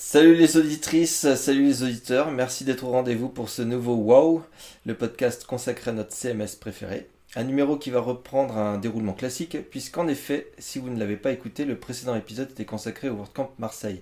[0.00, 4.44] Salut les auditrices, salut les auditeurs, merci d'être au rendez-vous pour ce nouveau Wow,
[4.86, 7.08] le podcast consacré à notre CMS préféré.
[7.34, 11.32] Un numéro qui va reprendre un déroulement classique, puisqu'en effet, si vous ne l'avez pas
[11.32, 14.00] écouté, le précédent épisode était consacré au WordCamp Marseille.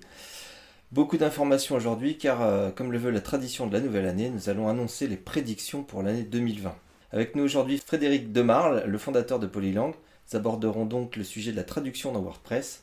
[0.93, 4.51] Beaucoup d'informations aujourd'hui, car euh, comme le veut la tradition de la nouvelle année, nous
[4.51, 6.77] allons annoncer les prédictions pour l'année 2020.
[7.13, 9.95] Avec nous aujourd'hui Frédéric Demarle, le fondateur de Polylang.
[10.31, 12.83] Nous aborderons donc le sujet de la traduction dans WordPress.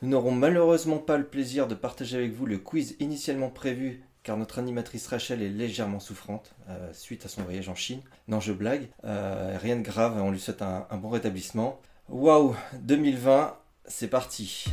[0.00, 4.36] Nous n'aurons malheureusement pas le plaisir de partager avec vous le quiz initialement prévu car
[4.36, 8.00] notre animatrice Rachel est légèrement souffrante euh, suite à son voyage en Chine.
[8.28, 11.80] Non, je blague, euh, rien de grave, on lui souhaite un, bon rétablissement.
[12.08, 13.56] Waouh, 2020,
[13.86, 14.66] c'est parti.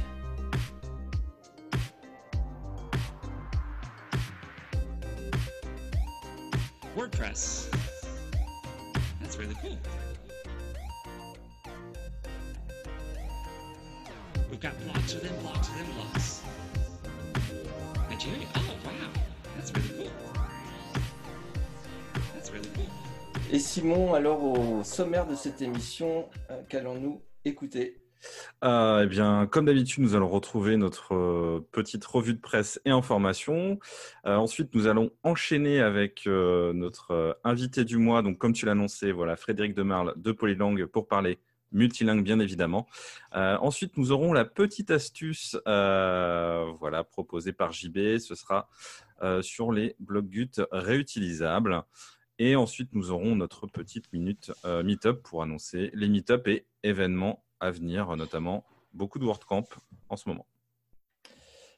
[6.96, 7.72] WordPress.
[14.66, 16.42] Got blocks within blocks within blocks.
[18.10, 18.48] Nigeria?
[18.56, 18.92] Oh, wow.
[19.56, 20.12] That's really cool.
[22.34, 22.86] That's really cool.
[23.52, 28.02] Et Simon, alors au sommaire de cette émission, euh, qu'allons-nous écouter?
[28.64, 32.90] Euh, eh bien, comme d'habitude, nous allons retrouver notre euh, petite revue de presse et
[32.90, 33.80] information.
[34.26, 38.24] Euh, ensuite, nous allons enchaîner avec euh, notre invité du mois.
[38.24, 41.38] Donc, comme tu l'annonçais, voilà, Frédéric Demarle de Polylang pour parler
[41.76, 42.88] multilingue, bien évidemment.
[43.36, 48.18] Euh, ensuite, nous aurons la petite astuce, euh, voilà, proposée par JB.
[48.18, 48.70] Ce sera
[49.22, 51.84] euh, sur les blocs Gut réutilisables.
[52.40, 54.52] Et ensuite, nous aurons notre petite minute
[54.84, 59.66] meet-up pour annoncer les meet-up et événements à venir, notamment beaucoup de WordCamp
[60.10, 60.46] en ce moment.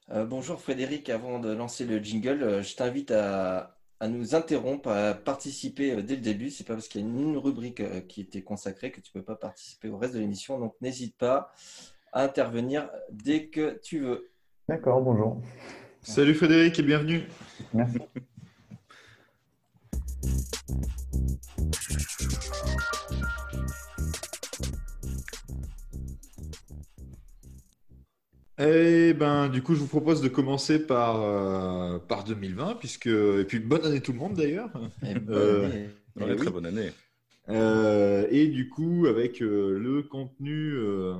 [0.10, 5.94] Bonjour Frédéric, avant de lancer le jingle, je t'invite à, à nous interrompre, à participer
[5.94, 6.50] euh, dès le début.
[6.50, 9.24] C'est pas parce qu'il y a une, rubrique euh, qui était consacrée que tu peux
[9.24, 10.60] pas participer au reste de l'émission.
[10.60, 11.52] Donc n'hésite pas
[12.14, 14.30] à intervenir dès que tu veux.
[14.68, 15.42] D'accord, bonjour.
[16.02, 17.28] Salut Frédéric et bienvenue.
[17.74, 18.00] Merci.
[28.60, 33.46] Eh ben, du coup, je vous propose de commencer par, euh, par 2020, puisque et
[33.48, 34.72] puis bonne année tout le monde d'ailleurs.
[35.08, 35.90] Et bonne Euh, année.
[36.16, 36.36] Ouais, Eh oui.
[36.38, 36.92] Très bonne année.
[37.50, 41.14] Euh, et du coup, avec euh, le contenu euh,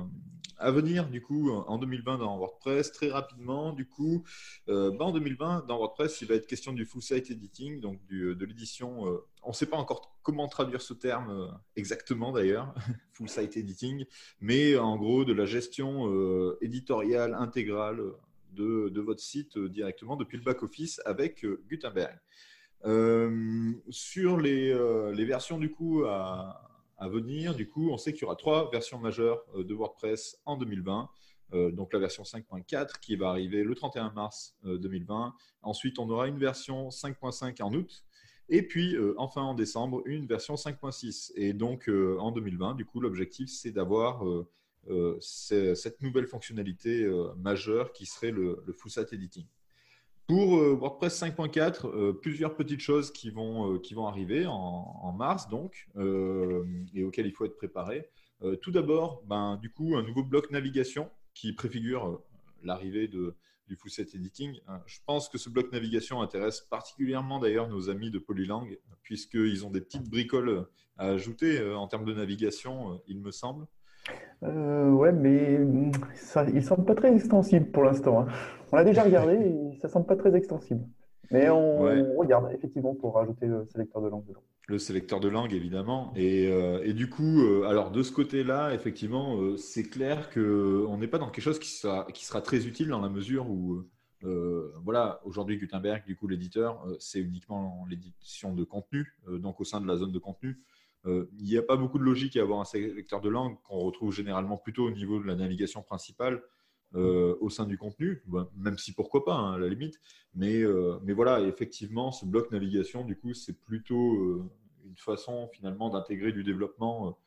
[0.58, 4.24] à venir, du coup, en 2020 dans WordPress, très rapidement, du coup,
[4.68, 8.04] euh, bah, en 2020 dans WordPress, il va être question du full site editing, donc
[8.08, 9.06] du- de l'édition.
[9.48, 12.74] Euh, on ne sait pas encore comment traduire ce terme euh, exactement d'ailleurs,
[13.12, 14.04] full site editing,
[14.40, 18.00] mais en gros de la gestion euh, éditoriale intégrale
[18.52, 22.18] de, votre site euh, directement depuis le back-office avec euh, Gutenberg.
[22.84, 28.22] Euh, sur les, euh, versions du coup à, à venir, du coup, on sait qu'il
[28.22, 31.08] y aura trois versions majeures euh, de WordPress en 2020.
[31.54, 35.34] Euh, donc la version 5.4 qui va arriver le 31 mars euh, 2020.
[35.62, 38.04] Ensuite, on aura une version 5.5 en août.
[38.48, 41.32] Et puis, euh, enfin en décembre, une version 5.6.
[41.36, 47.92] Et donc, euh, en 2020, du coup, l'objectif, c'est d'avoir euh, cette nouvelle fonctionnalité majeure
[47.92, 49.44] qui serait le, le full site editing.
[50.26, 55.88] Pour WordPress 5.4, euh, plusieurs petites choses qui vont, qui vont arriver en, mars, donc,
[55.96, 58.08] et auxquelles il faut être préparé.
[58.62, 62.22] Tout d'abord, ben, du coup, un nouveau bloc navigation qui préfigure
[62.62, 63.34] l'arrivée de,
[63.68, 64.58] du full set editing.
[64.68, 68.66] Euh, Je pense que ce bloc navigation intéresse particulièrement d'ailleurs nos amis de Polylang,
[69.02, 73.30] puisqu'ils ont des petites bricoles à ajouter euh, en termes de navigation, euh, il me
[73.30, 73.66] semble.
[74.42, 78.20] Euh, ouais, mais mm, ça, il semble pas très extensible pour l'instant.
[78.20, 78.26] hein.
[78.72, 79.34] On l'a déjà regardé
[79.74, 80.84] et ça semble pas très extensible.
[81.30, 82.02] Mais on Ouais.
[82.16, 84.42] regarde effectivement pour rajouter le sélecteur de langue dedans.
[84.68, 86.12] Le sélecteur de langue, évidemment.
[86.14, 91.08] Et, euh, du coup, euh, alors de ce côté-là, effectivement, euh, c'est clair qu'on n'est
[91.08, 93.82] pas dans quelque chose qui sera, qui sera très utile dans la mesure où,
[94.84, 99.86] voilà, aujourd'hui, Gutenberg, du coup, l'éditeur, c'est uniquement l'édition de contenu, donc au sein de
[99.86, 100.60] la zone de contenu.
[101.06, 104.12] Il n'y a pas beaucoup de logique à avoir un sélecteur de langue qu'on retrouve
[104.12, 106.42] généralement plutôt au niveau de la navigation principale
[106.94, 110.00] euh, au sein du contenu, Bon, même si pourquoi pas, hein, à la limite.
[110.34, 114.50] Mais, euh, mais voilà, effectivement, ce bloc navigation, du coup, c'est plutôt euh,
[114.86, 117.18] une façon finalement d'intégrer du développement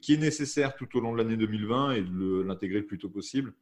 [0.00, 3.10] qui est nécessaire tout au long de l'année 2020 et de l'intégrer le plus tôt
[3.10, 3.52] possible.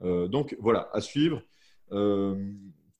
[0.00, 1.42] Donc voilà, à suivre.
[1.90, 2.38] Pour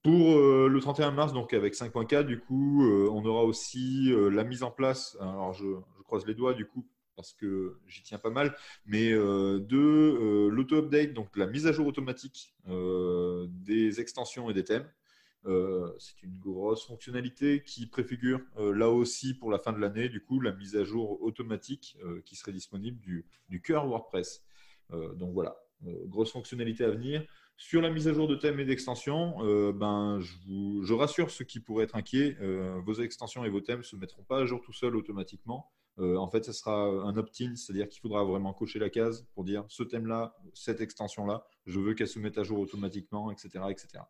[0.02, 5.16] le 31 mars, donc avec 5.4, du coup, on aura aussi la mise en place,
[5.20, 5.66] alors je
[6.02, 6.84] croise les doigts du coup,
[7.16, 8.56] parce que j'y tiens pas mal,
[8.86, 14.54] mais euh, de euh, l'auto-update, donc la mise à jour automatique euh, des extensions et
[14.54, 14.88] des thèmes.
[15.98, 20.40] C'est une grosse fonctionnalité qui préfigure là aussi pour la fin de l'année, du coup,
[20.40, 24.42] la mise à jour automatique qui serait disponible du, cœur WordPress.
[24.90, 25.54] Donc voilà,
[26.06, 27.26] grosse fonctionnalité à venir.
[27.58, 29.36] Sur la mise à jour de thèmes et d'extensions,
[29.74, 32.38] ben, je, rassure ceux qui pourraient être inquiets,
[32.82, 35.70] vos extensions et vos thèmes ne se mettront pas à jour tout seuls automatiquement.
[35.98, 39.44] Euh, en fait, ce sera un opt-in, c'est-à-dire qu'il faudra vraiment cocher la case pour
[39.44, 43.64] dire ce thème-là, cette extension-là, je veux qu'elle se mette à jour automatiquement, etc.
[43.70, 44.04] etc.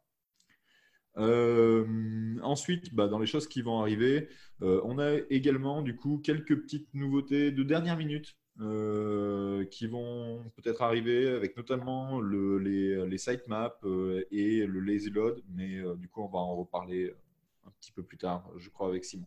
[1.16, 4.28] Euh, ensuite, bah, dans les choses qui vont arriver,
[4.62, 8.36] euh, on a également du coup quelques petites nouveautés de dernière minute
[9.70, 13.84] qui vont peut-être arriver, avec notamment le, les, les sitemaps
[14.30, 17.12] et le lazy load, mais du coup on va en reparler
[17.66, 19.26] un petit peu plus tard, je crois, avec Simon.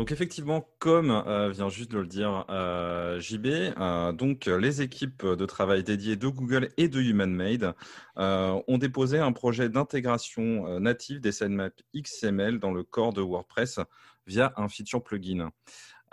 [0.00, 5.26] Donc effectivement, comme euh, vient juste de le dire euh, JB, euh, donc les équipes
[5.26, 7.74] de travail dédiées de Google et de HumanMade
[8.16, 13.80] ont déposé un projet d'intégration native des sitemaps XML dans le corps de WordPress
[14.26, 15.50] via un feature plugin.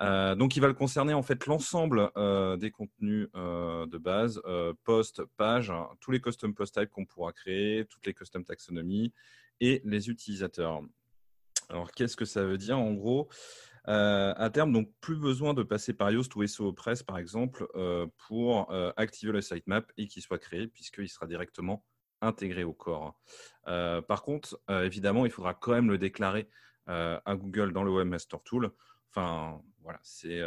[0.02, 2.12] Donc, il va le concerner en fait l'ensemble
[2.60, 7.32] des contenus de base, euh, post, page, hein, tous les custom post types qu'on pourra
[7.32, 9.14] créer, toutes les custom taxonomies
[9.62, 10.82] et les utilisateurs.
[11.70, 13.28] Alors, qu'est-ce que ça veut dire en gros?
[13.90, 17.68] Euh, À terme, donc plus besoin de passer par Yoast ou SEO Press par exemple
[17.76, 21.86] euh, pour euh, activer le sitemap et qu'il soit créé puisqu'il sera directement
[22.20, 23.20] intégré au corps.
[23.64, 26.50] Par contre, évidemment, il faudra quand même le déclarer
[26.88, 28.72] à Google dans le Webmaster Tool.
[29.12, 30.42] Enfin, voilà, c'est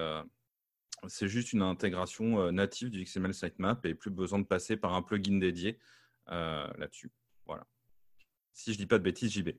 [1.07, 5.03] c'est juste une intégration native du XML sitemap et plus besoin de passer par un
[5.03, 5.79] plugin dédié
[6.27, 7.13] là-dessus.
[7.47, 7.65] Voilà.
[8.53, 9.51] Si je dis pas de bêtises, JB.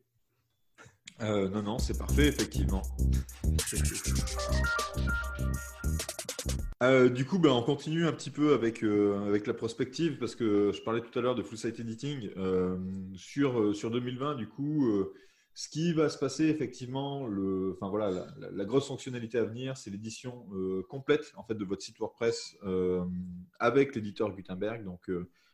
[1.22, 2.81] Euh, non, non, c'est parfait, effectivement.
[6.81, 10.36] Euh, du coup, ben, on continue un petit peu avec, euh, avec la prospective parce
[10.36, 12.31] que je parlais tout à l'heure de full site editing.
[13.16, 14.92] Sur, sur 2020, du coup,
[15.54, 19.77] ce qui va se passer effectivement, le, enfin, voilà, la, la- grosse fonctionnalité à venir,
[19.77, 20.48] c'est l'édition
[20.89, 22.57] complète en fait, de votre site WordPress
[23.60, 24.84] avec l'éditeur Gutenberg.
[24.84, 25.12] Donc,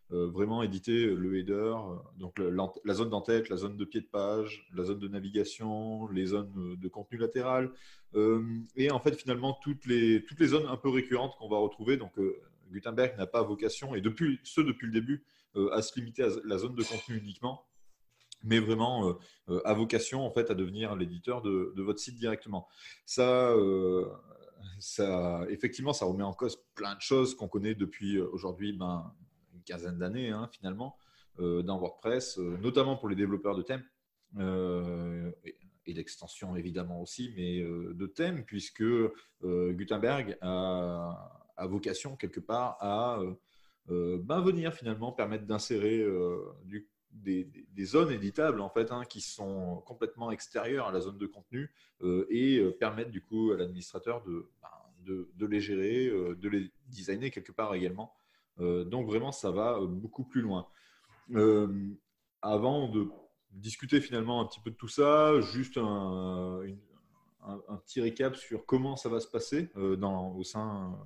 [0.09, 4.65] vraiment éditer le header, euh, donc la zone d'entête, la zone de pied de page,
[4.73, 7.71] la zone de navigation, les zones euh, de contenu latéral,
[8.15, 8.41] euh,
[8.77, 11.97] et en fait finalement toutes les, toutes les zones un peu récurrentes qu'on va retrouver.
[11.97, 15.25] Donc euh, Gutenberg n'a pas vocation, et depuis, ce depuis le début,
[15.57, 17.65] euh, à se limiter à la zone de contenu uniquement,
[18.43, 19.13] mais vraiment euh,
[19.49, 22.67] euh, à vocation en fait à devenir l'éditeur de, de votre site directement.
[23.05, 24.05] Ça, euh,
[24.79, 29.11] ça, effectivement, ça remet en cause plein de choses qu'on connaît depuis euh, aujourd'hui ben,
[29.67, 30.97] quinzaine d'années hein, finalement
[31.39, 33.83] euh, dans WordPress, euh, notamment pour les développeurs de thèmes.
[34.39, 38.83] euh, et, d'extensions évidemment aussi, mais de thèmes, puisque
[39.41, 43.21] Gutenberg a, vocation quelque part à
[43.87, 46.05] ben, venir finalement permettre d'insérer
[47.13, 51.73] des, zones éditables en fait hein, qui sont complètement extérieures à la zone de contenu
[52.29, 57.53] et permettre du coup à l'administrateur de, ben, de, les gérer, de les designer quelque
[57.53, 58.13] part également.
[58.59, 60.67] Euh, donc vraiment, ça va euh, beaucoup plus loin.
[61.35, 61.67] Euh,
[62.41, 63.07] avant de
[63.51, 66.61] discuter finalement un petit peu de tout ça, juste un,
[67.85, 70.97] petit récap sur comment ça va se passer dans, au sein,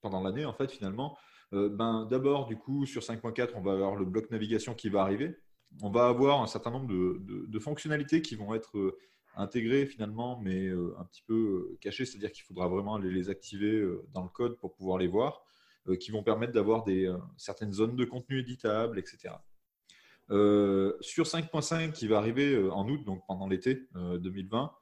[0.00, 1.16] pendant l'année en fait finalement.
[1.52, 5.36] Ben, D'abord, du coup, sur 5.4, on va avoir le bloc navigation qui va arriver.
[5.82, 8.96] On va avoir un certain nombre de, fonctionnalités qui vont être
[9.36, 13.82] intégrées finalement, mais un petit peu cachées, c'est-à-dire qu'il faudra vraiment les, activer
[14.12, 15.44] dans le code pour pouvoir les voir,
[15.98, 19.34] qui vont permettre d'avoir euh, certaines zones de contenu éditables, etc.
[20.30, 24.72] Euh, sur 5.5 qui va arriver euh, en août, donc pendant l'été euh, 2020,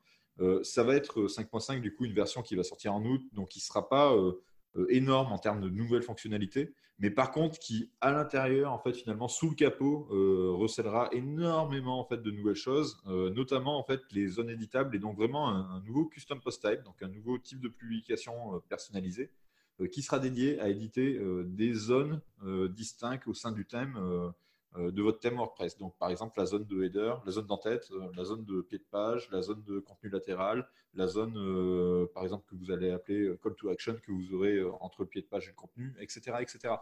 [0.41, 3.49] euh, ça va être 5.5 du coup une version qui va sortir en août, donc
[3.49, 4.33] qui ne sera pas euh,
[4.77, 8.93] euh, énorme en termes de nouvelles fonctionnalités, mais par contre qui à l'intérieur en fait
[8.93, 13.83] finalement sous le capot euh, recèlera énormément en fait de nouvelles choses, euh, notamment en
[13.83, 17.39] fait les zones éditables et donc vraiment un, nouveau custom post type, donc un nouveau
[17.39, 19.40] type de publication euh, personnalisée euh,
[19.87, 24.31] qui sera dédié à éditer euh, des zones euh, distinctes au sein du thème euh,
[24.77, 25.79] euh, de votre thème WordPress.
[25.79, 28.79] Donc, par exemple, la zone de header, la zone d'entête, euh, la zone de pied
[28.79, 32.91] de page, la zone de contenu latéral, la zone, euh, par exemple, que vous allez
[32.91, 35.51] appeler euh, call to action que vous aurez euh, entre le pied de page et
[35.51, 36.37] le contenu, etc.
[36.41, 36.75] etc.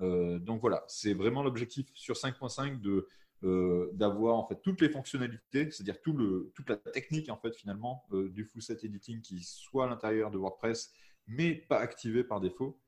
[0.00, 3.08] Euh, donc voilà, c'est vraiment l'objectif sur 5.5 de
[3.44, 7.54] euh, d'avoir en fait toutes les fonctionnalités, c'est-à-dire tout le, toute la technique en fait
[7.54, 10.92] finalement euh, du full set editing qui soit à l'intérieur de WordPress,
[11.28, 12.80] mais pas activé par défaut.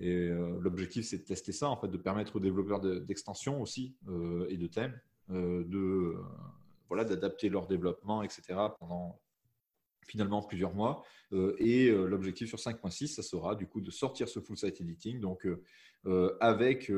[0.00, 3.60] Et euh, l'objectif, c'est de tester ça, en fait, de permettre aux développeurs de- d'extensions
[3.60, 4.98] aussi euh, et de thèmes
[5.30, 6.16] euh, de
[6.88, 8.42] voilà d'adapter leur développement, etc.
[8.78, 9.20] pendant
[10.06, 11.04] finalement plusieurs mois.
[11.58, 15.48] Et l'objectif sur 5.6, ça sera du coup de sortir ce full site editing, donc
[16.40, 16.92] avec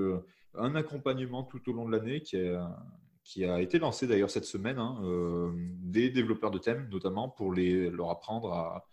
[0.55, 5.55] un accompagnement tout au long de l'année qui a été lancé d'ailleurs cette semaine, hein,
[5.55, 8.89] des développeurs de thèmes, notamment pour les, leur apprendre à,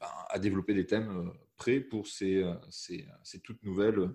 [0.00, 4.10] à développer des thèmes euh, prêts pour ces, ces, ces toutes nouvelles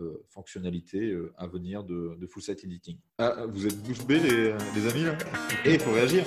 [0.00, 2.98] euh, fonctionnalités euh, à venir de, de Full Site Editing.
[3.18, 5.18] Ah, vous êtes bouche bée, les, les amis là
[5.64, 6.24] Et il faut réagir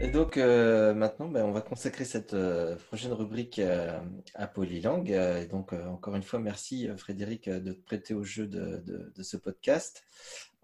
[0.00, 4.00] Et donc euh, maintenant, ben, on va consacrer cette euh, prochaine rubrique euh,
[4.34, 5.08] à Polylang.
[5.12, 8.24] Euh, et donc euh, encore une fois, merci euh, Frédéric euh, de te prêter au
[8.24, 10.02] jeu de, de- de ce podcast.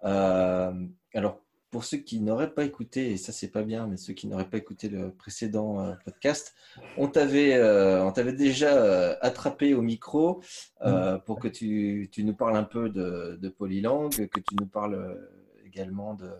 [0.04, 0.72] Euh,
[1.14, 1.40] alors
[1.70, 4.48] pour ceux qui n'auraient pas écouté, et ça c'est pas bien, mais ceux qui n'auraient
[4.48, 6.54] pas écouté le précédent euh, podcast,
[6.96, 10.42] on t'avait euh, on t'avait déjà attrapé au micro
[10.80, 14.66] euh, pour que tu, tu nous parles un peu de, de Polylang, que tu nous
[14.66, 15.18] parles
[15.62, 16.30] également de,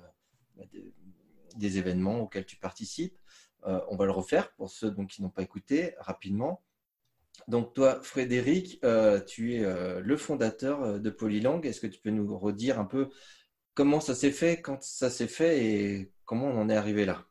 [0.56, 0.92] bah, de-
[1.56, 3.18] des événements auxquels tu participes.
[3.66, 6.62] Euh, on va le refaire pour ceux donc, qui n'ont pas écouté rapidement.
[7.48, 8.80] Donc toi, Frédéric,
[9.26, 11.64] tu es le fondateur de Polylang.
[11.64, 13.10] Est-ce que tu peux nous redire un peu
[13.78, 17.22] comment ça s'est fait, quand ça s'est fait et comment on en est arrivé là?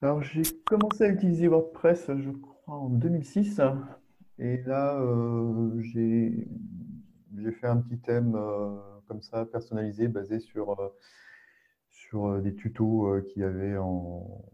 [0.00, 3.60] Alors, j'ai commencé à utiliser WordPress, je crois, en 2006.
[4.38, 6.48] Et là, euh, j'ai
[7.60, 8.74] fait un petit thème euh,
[9.06, 10.88] comme ça, personnalisé, basé sur, euh,
[11.90, 14.46] sur des tutos qu'il y avait en,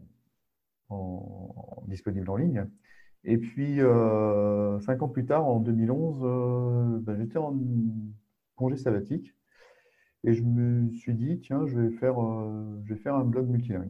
[1.87, 2.65] disponibles en ligne.
[3.23, 3.77] Et puis,
[4.81, 7.57] cinq ans plus tard, en 2011, euh, ben, j'étais en
[8.57, 9.36] congé sabbatique
[10.27, 13.47] et je me suis dit, tiens, je vais faire, euh, je vais faire un blog
[13.47, 13.89] multilingue.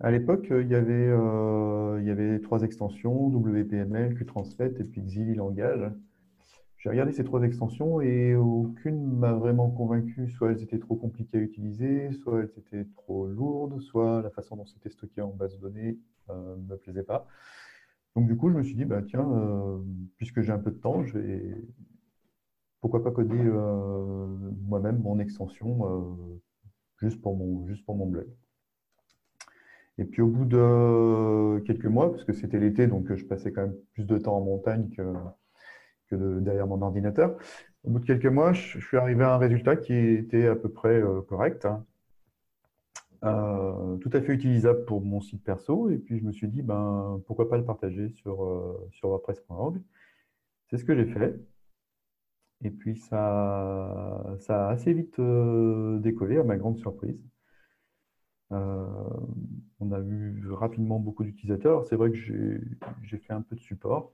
[0.00, 4.84] À l'époque, euh, il y avait, euh, il y avait trois extensions, WPML, QTranslate et
[4.84, 5.90] puis Xili Langage.
[6.76, 10.28] J'ai regardé ces trois extensions et aucune m'a vraiment convaincu.
[10.28, 14.56] Soit elles étaient trop compliquées à utiliser, soit elles étaient trop lourdes, soit la façon
[14.56, 15.98] dont c'était stocké en base de données
[16.28, 17.26] ne me plaisait pas.
[18.14, 19.26] Donc du coup, je me suis dit, bah, tiens,
[20.18, 21.56] puisque j'ai un peu de temps, je vais,
[22.84, 24.26] pourquoi pas coder euh,
[24.68, 26.38] moi-même mon extension euh,
[27.00, 28.26] juste pour mon, juste pour mon blog.
[29.96, 33.62] Et puis au bout de quelques mois, parce que c'était l'été, donc je passais quand
[33.62, 35.14] même plus de temps en montagne que,
[36.08, 37.38] que de- derrière mon ordinateur.
[37.84, 40.68] Au bout de quelques mois, je, suis arrivé à un résultat qui était à peu
[40.68, 41.86] près euh, correct, hein.
[43.24, 45.88] Euh, tout à fait utilisable pour mon site perso.
[45.88, 49.80] Et puis je me suis dit, ben, pourquoi pas le partager sur, euh, sur WordPress.org.
[50.68, 51.40] C'est ce que j'ai fait.
[52.64, 57.22] Et puis ça, a assez vite euh, décollé, à ma grande surprise.
[58.52, 58.86] Euh,
[59.80, 61.84] on a eu rapidement beaucoup d'utilisateurs.
[61.84, 64.12] C'est vrai que j'ai fait un peu de support.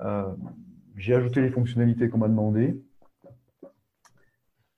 [0.00, 0.34] Euh,
[0.96, 2.78] j'ai ajouté les fonctionnalités qu'on m'a demandé.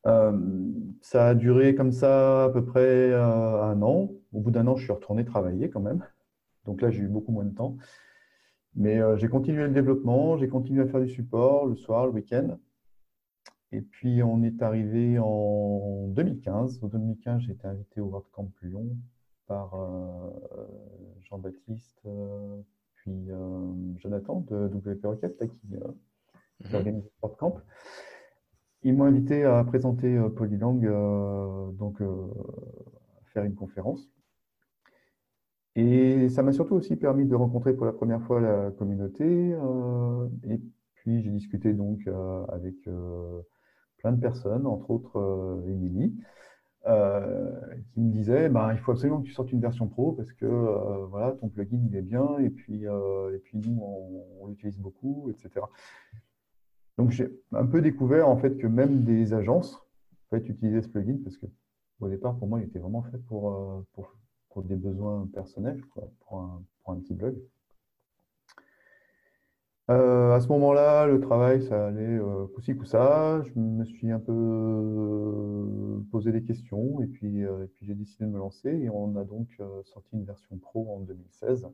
[0.06, 0.70] Euh,
[1.00, 4.10] ça a duré comme ça à peu près un an.
[4.32, 6.04] Au bout d'un an, je suis retourné travailler quand même.
[6.64, 7.76] Donc là, j'ai eu beaucoup moins de temps.
[8.76, 12.58] Mais j'ai continué le développement, j'ai continué à faire du support le soir, le week-end.
[13.74, 16.78] Et puis, on est arrivé en 2015.
[16.84, 18.86] En 2015, j'ai été invité au WordCamp Lyon
[19.48, 20.30] par euh,
[21.28, 22.56] Jean-Baptiste, euh,
[22.94, 26.74] puis euh, Jonathan de WP Rocket, là, qui, qui Mhm.
[26.76, 27.56] organise le WordCamp.
[28.84, 30.80] Ils m'ont invité à présenter Polylang,
[31.76, 34.08] donc à faire une conférence.
[35.74, 39.56] Et ça m'a surtout aussi permis de rencontrer pour la première fois la communauté.
[40.44, 40.60] et
[40.94, 42.06] puis j'ai discuté donc
[42.52, 42.76] avec
[44.04, 46.14] plein de personnes, entre autres euh, Émilie,
[46.86, 47.58] euh,
[47.94, 50.44] qui me disait ben, il faut absolument que tu sortes une version pro parce que
[50.44, 54.78] euh, voilà, ton plugin il est bien et puis, euh, et puis nous on, l'utilise
[54.78, 55.64] beaucoup, etc.
[56.98, 60.88] Donc j'ai un peu découvert en fait que même des agences en fait, utilisaient ce
[60.88, 61.46] plugin parce que
[62.00, 64.12] au départ pour moi il était vraiment fait pour, pour,
[64.50, 65.80] pour des besoins personnels,
[66.26, 67.34] pour un, pour un petit blog.
[69.90, 73.42] Euh, à ce moment-là, le travail, ça allait euh, coup-ci, coup-ça.
[73.42, 77.94] Je me suis un peu euh, posé des questions et puis, euh, et puis j'ai
[77.94, 79.48] décidé de me lancer et on a donc
[79.84, 81.66] sorti une version pro en 2016.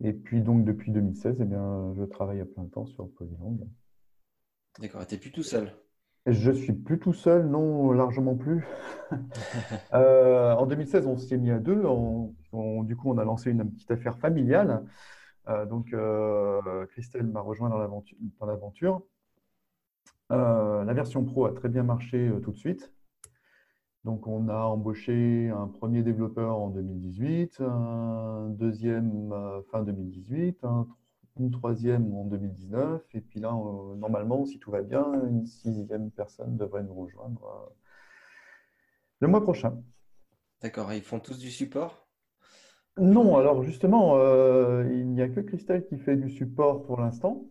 [0.00, 3.56] Et puis donc depuis 2016, eh bien, je travaille à plein temps sur Polylang.
[4.80, 5.72] D'accord, tu n'es plus tout seul?
[6.26, 8.64] Je suis plus tout seul, non, largement plus.
[9.92, 11.84] En 2016, on s'y est mis à deux.
[11.84, 14.84] On- on- du coup, on a lancé une petite affaire familiale.
[15.50, 17.78] Euh, donc, euh, Christelle m'a rejoint dans
[18.46, 19.02] l'aventure.
[20.32, 22.92] Euh, la version pro a très bien marché tout de suite.
[24.04, 29.34] Donc, on a embauché un premier développeur en 2018, un deuxième
[29.70, 30.86] fin 2018, un
[31.38, 33.52] une troisième en 2019, et puis là,
[33.96, 37.72] normalement, si tout va bien, une sixième personne devrait nous rejoindre
[39.20, 39.80] le mois prochain.
[40.60, 42.09] D'accord, ils font tous du support?
[42.98, 47.44] Non, alors justement, euh, il n'y a que Christelle qui fait du support pour l'instant.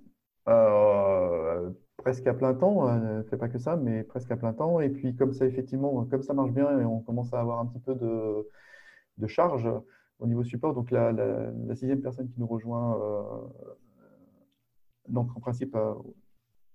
[0.48, 4.53] Euh, presque à plein temps, elle ne fait pas que ça, mais presque à plein
[4.53, 4.79] temps.
[4.79, 7.65] Et puis comme ça, effectivement, comme ça marche bien et on commence à avoir un
[7.65, 8.48] petit peu de,
[9.27, 9.67] charge
[10.19, 13.69] au niveau support, donc la, la- sixième personne qui nous rejoint, euh,
[15.08, 15.75] donc en principe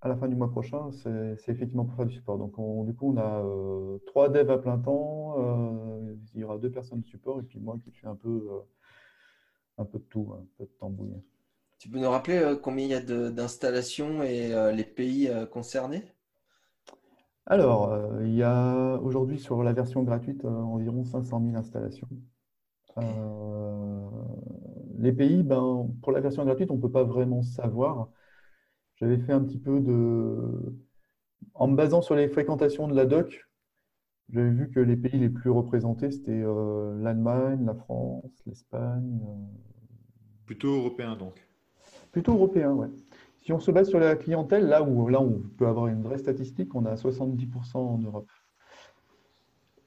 [0.05, 2.39] à, la fin du mois prochain, c'est effectivement pour faire du support.
[2.39, 6.45] Donc on- du coup, on a euh, trois devs à plein temps, euh, il y
[6.45, 8.61] aura deux personnes de support et puis moi qui fais un peu, euh,
[9.79, 11.15] un peu de tout, un peu de tambouille.
[11.79, 16.03] Tu peux nous rappeler combien il y a d'installations et les pays concernés?
[17.47, 17.91] Alors,
[18.23, 22.09] il y a aujourd'hui sur la version gratuite environ 500 000 installations.
[24.99, 28.09] Les pays, ben, pour la version gratuite, on ne peut pas vraiment savoir.
[29.05, 30.79] J'avais fait un petit peu de...
[31.53, 33.47] En me basant sur les fréquentations de la doc,
[34.31, 39.59] j'avais vu que les pays les plus représentés, c'était euh, l'Allemagne, la France, l'Espagne, euh,
[40.47, 41.47] Plutôt européen donc.
[42.13, 42.89] plutôt européen, ouais.
[43.43, 46.17] Si on se base sur la clientèle, là où là on peut avoir une vraie
[46.17, 48.31] statistique, on a 70% en Europe.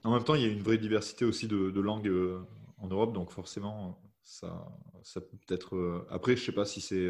[0.04, 2.46] En même temps, il y a une vraie diversité aussi de, de langues euh,
[2.78, 4.72] en Europe, donc forcément, ça,
[5.02, 6.06] ça peut peut-être.
[6.12, 7.10] Après, je sais pas si c'est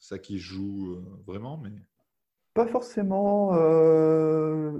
[0.00, 1.70] ça qui joue euh, vraiment, mais
[2.54, 3.54] Pas forcément.
[3.54, 4.72] euh,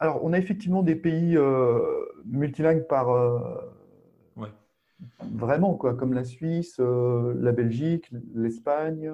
[0.00, 1.78] Alors, on a effectivement des pays euh,
[2.24, 3.08] multilingues par
[4.36, 4.52] ouais.
[5.20, 9.12] vraiment quoi, comme la Suisse, la Belgique, l'Espagne,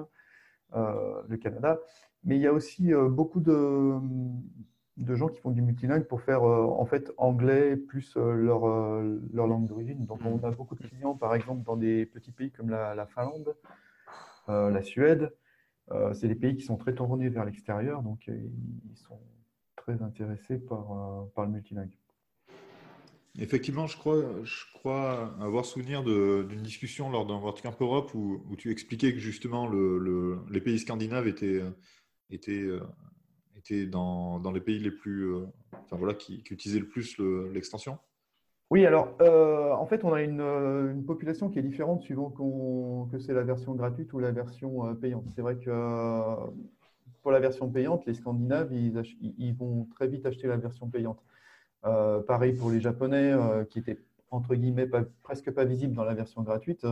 [0.73, 1.79] le Canada.
[2.23, 3.99] Mais il y a aussi beaucoup de,
[4.97, 8.67] de gens qui font du multilingue pour faire euh, en fait anglais plus euh, leur,
[8.67, 10.05] euh, leur langue d'origine.
[10.05, 13.05] Donc, on a beaucoup de clients, par exemple, dans des petits pays comme la, la
[13.05, 13.55] Finlande,
[14.47, 15.31] la Suède.
[15.91, 18.35] Euh, c'est des pays qui sont très tournés vers l'extérieur, donc euh,
[18.89, 19.19] ils sont
[19.75, 21.95] très intéressés par, euh, par le multilingue.
[23.37, 28.71] Effectivement, je crois, je crois avoir souvenir d'une discussion lors d'un WordCamp Europe où, tu
[28.71, 31.69] expliquais que justement le, le- les pays scandinaves étaient, euh,
[32.29, 32.79] étaient, euh,
[33.57, 37.51] étaient dans, dans les pays les plus, euh, enfin voilà, qui, utilisaient le plus le-
[37.51, 37.99] l'extension.
[38.71, 42.31] Oui, alors euh, en fait, on a une, euh, une population qui est différente suivant
[42.31, 45.25] que c'est la version gratuite ou la version euh, payante.
[45.35, 45.71] C'est vrai que
[47.21, 51.23] pour la version payante, les Scandinaves, ils, vont très vite acheter la version payante.
[51.85, 53.99] Euh, pareil pour les Japonais, euh, qui étaient
[54.31, 56.85] entre guillemets pas- presque pas visibles dans la version gratuite,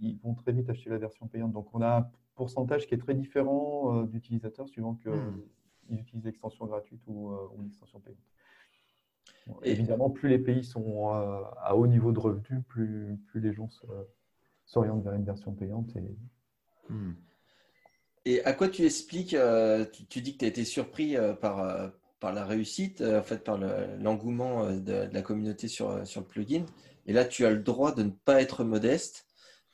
[0.00, 1.52] ils vont très vite acheter la version payante.
[1.52, 5.96] Donc on a un pourcentage qui est très différent d'utilisateurs suivant qu'ils Hmm.
[5.96, 8.18] utilisent l'extension gratuite ou, ou l'extension payante.
[9.62, 13.52] Et- Évidemment, plus les pays sont euh, à haut niveau de revenus, plus, plus les
[13.52, 13.68] gens
[14.66, 15.94] s'orientent vers une version payante.
[15.96, 16.92] Et...
[16.92, 17.14] Hmm.
[18.26, 21.90] Et à quoi tu expliques, euh, tu, dis que tu as été surpris euh, par,
[22.20, 26.26] par la réussite, en fait, par le- l'engouement de, de la communauté sur, sur le
[26.26, 26.66] plugin.
[27.06, 29.26] Et là, tu as le droit de ne pas être modeste.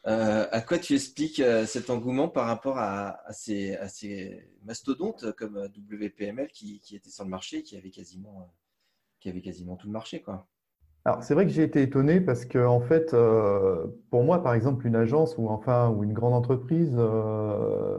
[0.07, 5.33] Euh, à quoi tu expliques cet engouement par rapport à, à ces, à ces mastodontes
[5.33, 8.49] comme WPML qui, qui étaient sur le marché, qui avaient quasiment,
[9.33, 10.25] quasiment tout le marché.
[11.05, 14.55] Alors, c'est vrai que j'ai été étonné parce que, en fait, euh, pour moi, par
[14.55, 17.99] exemple, une agence ou enfin ou une grande entreprise, euh,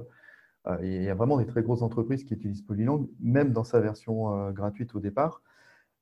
[0.67, 3.79] euh, il y a vraiment des très grosses entreprises qui utilisent Polylang, même dans sa
[3.79, 5.41] version gratuite au départ.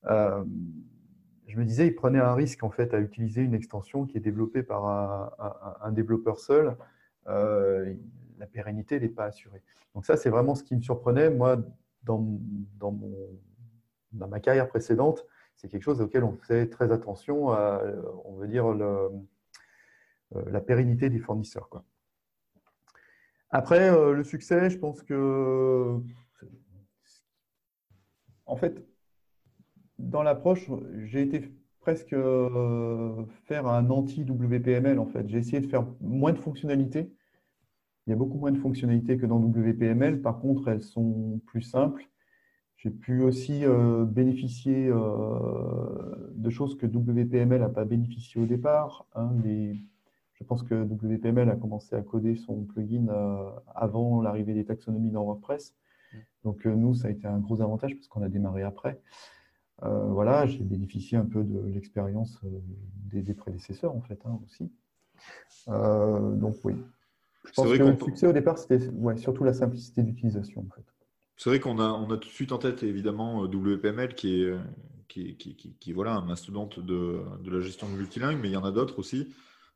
[0.04, 4.22] Je me disais, ils prenaient un risque en fait à utiliser une extension qui est
[4.22, 4.88] développée par
[5.84, 6.76] un, développeur seul.
[7.28, 9.62] La pérennité n'est pas assurée.
[9.94, 11.30] Donc ça, c'est vraiment ce qui me surprenait.
[11.30, 11.58] Moi,
[12.04, 13.30] dans, mon,
[14.16, 15.26] dans ma carrière précédente,
[15.56, 17.82] c'est quelque chose auquel on faisait très attention à,
[18.26, 19.10] on veut dire, euh,
[20.48, 21.70] la pérennité des fournisseurs.
[23.50, 25.98] Après, euh, le succès, je pense que,
[28.46, 28.84] en fait,
[29.98, 30.70] dans l'approche,
[31.04, 35.28] j'ai été presque euh, faire un anti-WPML, en fait.
[35.30, 37.14] J'ai essayé de faire moins de fonctionnalités.
[38.06, 40.22] Il y a beaucoup moins de fonctionnalités que dans WPML.
[40.22, 42.10] Par contre, elles sont plus simples.
[42.86, 49.08] J'ai pu aussi euh, bénéficier euh, de choses que WPML n'a pas bénéficié au départ.
[49.16, 49.32] hein.
[49.44, 49.84] Les-
[50.34, 55.10] je pense que WPML a commencé à coder son plugin euh, avant l'arrivée des taxonomies
[55.10, 55.74] dans WordPress.
[56.44, 59.02] Donc nous, ça a été un gros avantage parce qu'on a démarré après.
[59.82, 62.40] Voilà, j'ai bénéficié un peu de l'expérience
[63.10, 64.72] des, des prédécesseurs en fait hein, aussi.
[65.68, 66.76] Donc oui,
[67.46, 70.76] je pense vrai que le succès au départ, c'était ouais, surtout la simplicité d'utilisation en
[70.76, 70.95] fait.
[71.38, 74.42] C'est vrai qu'on a, on a tout de suite en tête évidemment euh, WPML qui
[74.42, 74.60] est, euh,
[75.08, 78.50] qui, qui, qui- qui est, voilà, un mastodonte de, de la gestion de multilingue, mais
[78.50, 79.34] il y en a d'autres aussi.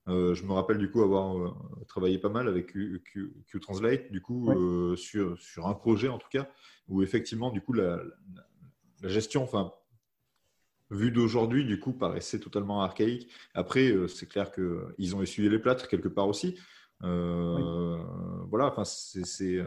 [0.07, 1.51] Euh, je me rappelle du coup avoir euh,
[1.87, 4.55] travaillé pas mal avec Q, Q- Qtranslate, du coup, Ouais.
[4.57, 6.49] euh, sur, sur un projet en tout cas,
[6.87, 8.47] où effectivement, du coup, la, la-
[9.01, 9.71] la gestion, enfin,
[10.89, 13.29] vu d'aujourd'hui, du coup, paraissait totalement archaïque.
[13.53, 16.57] Après, c'est clair qu'ils ont essuyé les plâtres quelque part aussi.
[17.01, 19.63] Voilà, enfin, c'est-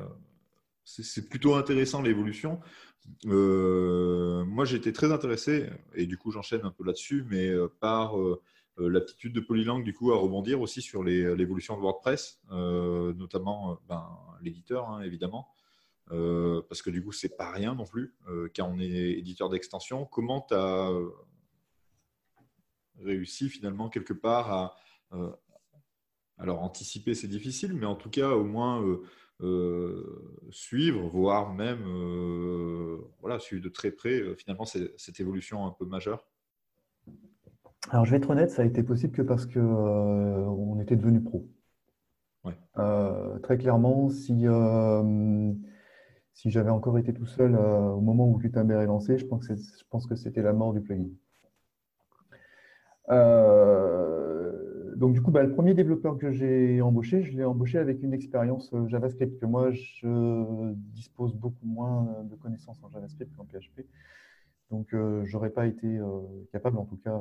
[0.84, 2.60] c'est plutôt intéressant l'évolution.
[3.26, 8.18] Euh, moi, été très intéressé, et du coup, j'enchaîne un peu là-dessus, mais euh, par
[8.18, 8.40] euh,
[8.78, 14.08] l'aptitude de Polylang, du coup, à rebondir aussi sur l'évolution de WordPress, notamment ben,
[14.40, 15.48] l'éditeur, hein, évidemment.
[16.08, 18.14] Parce que du coup, c'est pas rien non plus,
[18.56, 20.06] quand on est éditeur d'extension.
[20.06, 20.90] Comment tu as
[23.00, 24.76] réussi finalement quelque part à,
[26.38, 28.82] alors anticiper, c'est difficile, mais en tout cas au moins
[30.50, 35.84] suivre, voire même euh, voilà, suivre de très près euh, finalement cette évolution un peu
[35.84, 36.28] majeure.
[37.90, 40.96] Alors, je vais être honnête, ça a été possible que parce que euh, on était
[40.96, 41.48] devenu pro.
[42.44, 42.56] Ouais.
[42.78, 45.52] Euh, très clairement, si, euh,
[46.32, 49.48] si j'avais encore été tout seul euh, au moment où Gutenberg est lancé, je pense
[49.48, 51.08] que je pense que c'était la mort du plugin.
[55.02, 58.02] Euh, donc, du coup, bah, le premier développeur que j'ai embauché, je l'ai embauché avec
[58.02, 63.44] une expérience euh, JavaScript, que moi, je dispose beaucoup moins de connaissances en JavaScript qu'en
[63.44, 63.86] PHP.
[64.70, 66.20] Donc, euh, j'aurais pas été euh,
[66.52, 67.20] capable, en tout cas,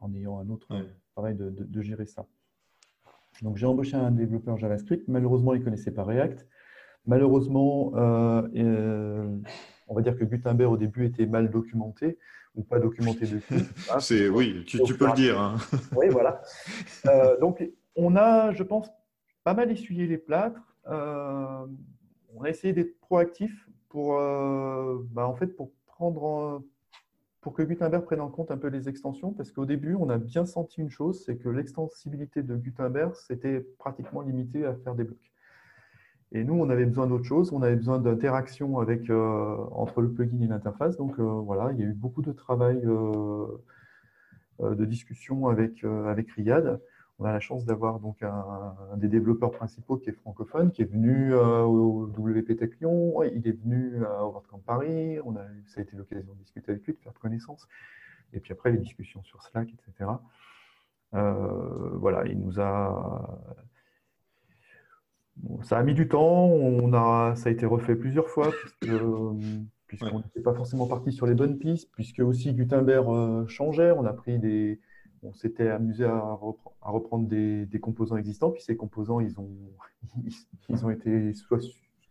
[0.00, 0.80] en ayant un autre Ouais.
[0.80, 2.26] euh, travail, de, de- de gérer ça.
[3.42, 5.08] Donc, j'ai embauché un développeur JavaScript.
[5.08, 6.46] Malheureusement, il ne connaissait pas React.
[7.06, 9.36] Malheureusement, euh, euh,
[9.88, 12.18] on va dire que Gutenberg au début était mal documenté
[12.54, 13.54] ou pas documenté du tout.
[13.92, 15.40] Hein, C'est oui, tu, tu peux le dire.
[15.40, 15.56] hein.
[15.96, 16.40] oui, voilà.
[17.06, 17.62] Euh, donc,
[17.96, 18.88] on a, je pense,
[19.42, 20.60] pas mal essuyé les plâtres.
[20.88, 21.66] Euh,
[22.34, 26.62] on a essayé d'être proactif pour, euh, bah, en fait, pour prendre, en-
[27.40, 30.18] pour que Gutenberg prenne en compte un peu les extensions, parce qu'au début, on a
[30.18, 35.04] bien senti une chose, c'est que l'extensibilité de Gutenberg, c'était pratiquement limité à faire des
[35.04, 35.30] blocs.
[36.34, 37.52] Et nous, on avait besoin d'autre chose.
[37.52, 40.96] On avait besoin d'interaction euh, entre le plugin et l'interface.
[40.96, 43.46] Donc euh, voilà, il y a eu beaucoup de travail euh,
[44.60, 45.84] de discussion avec,
[46.34, 46.80] Riyad.
[47.20, 50.90] On a la chance d'avoir donc un, des développeurs principaux qui est francophone, qui est
[50.90, 55.18] venu au WP Tech Lyon, il est venu à WordCamp Paris,
[55.66, 57.68] ça a été l'occasion de discuter avec lui, de faire connaissance.
[58.32, 60.10] Et puis après, les discussions sur Slack, etc.
[61.12, 63.38] Voilà, il nous a.
[65.36, 68.92] Bon, ça a mis du temps, on a, ça a été refait plusieurs fois, puisque,
[68.94, 69.32] euh,
[69.86, 74.04] puisqu'on n'était pas forcément parti sur les bonnes pistes, puisque aussi Gutenberg euh, changeait, on
[74.04, 74.80] a pris des,
[75.22, 79.38] on s'était amusé à, repre- à reprendre des, des composants existants, puis ces composants, ils
[79.40, 79.50] ont,
[80.68, 81.58] ils ont été soit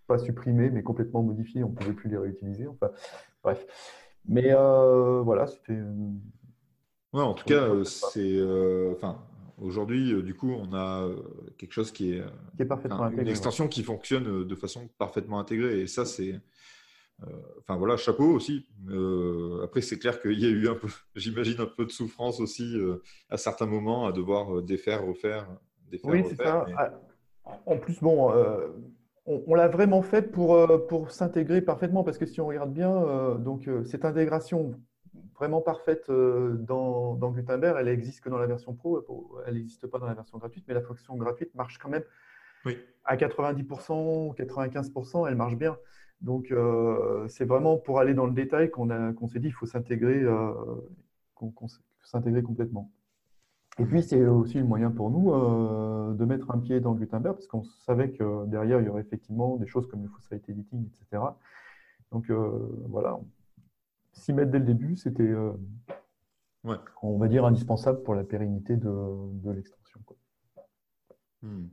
[0.05, 2.67] pas supprimés, mais complètement modifiés, on ne pouvait plus les réutiliser.
[2.67, 2.91] Enfin,
[3.41, 3.65] bref.
[4.27, 5.79] Mais euh, voilà, c'était.
[7.13, 8.41] Ouais, en tout cas, c'est
[8.95, 9.17] enfin
[9.57, 11.15] aujourd'hui, euh, du coup, on a euh,
[11.57, 12.23] quelque chose qui est
[12.55, 13.31] qui est parfaitement Enfin, une intégré.
[13.31, 15.81] extension qui fonctionne euh, de façon parfaitement intégrée.
[15.81, 16.33] Et ça, c'est.
[17.23, 17.27] euh,
[17.59, 18.65] Enfin voilà, chapeau aussi.
[18.89, 22.39] Euh, après, c'est clair qu'il y a eu un peu, j'imagine, un peu de souffrance
[22.39, 25.47] aussi euh, à certains moments à devoir défaire, refaire,
[25.89, 26.45] défaire, Oui, c'est refaire.
[26.45, 26.65] ça.
[26.67, 26.73] mais-
[27.45, 28.31] Ah, En plus, bon,
[29.25, 33.35] on, on l'a vraiment fait pour, pour s'intégrer parfaitement, parce que si on regarde bien,
[33.39, 34.73] donc cette intégration
[35.43, 39.03] vraiment parfaite euh, dans, dans Gutenberg, elle existe que dans la version pro,
[39.45, 42.03] elle n'existe pas dans la version gratuite, mais la fonction gratuite marche quand même
[42.65, 42.77] Oui.
[43.03, 45.77] à 90% ou 95%, elle marche bien.
[46.21, 50.23] Donc, euh, c'est vraiment pour aller dans le détail qu'on s'est dit il faut s'intégrer
[50.23, 50.53] euh,
[51.35, 52.89] complètement.
[53.79, 57.35] Et puis, c'est aussi le moyen pour nous euh, de mettre un pied dans Gutenberg,
[57.35, 60.47] parce qu'on savait que derrière, il y aurait effectivement des choses comme le full site
[60.47, 61.21] editing, etc.
[62.13, 62.49] Donc, euh,
[62.87, 63.19] voilà,
[64.13, 65.53] s'y mettre dès le début, c'était, euh,
[66.63, 66.77] Ouais.
[67.01, 68.89] on va dire, indispensable pour la pérennité de,
[69.43, 69.99] de l'extension.
[70.05, 70.17] quoi.
[71.41, 71.67] Hmm.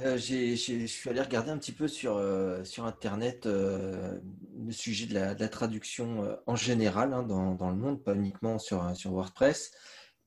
[0.00, 4.20] Euh, j'ai- j'ai- je suis allé regarder un petit peu sur, euh, sur Internet euh,
[4.64, 8.04] le sujet de la, de la traduction euh, en général hein, dans, dans le monde,
[8.04, 9.72] pas uniquement sur, sur WordPress.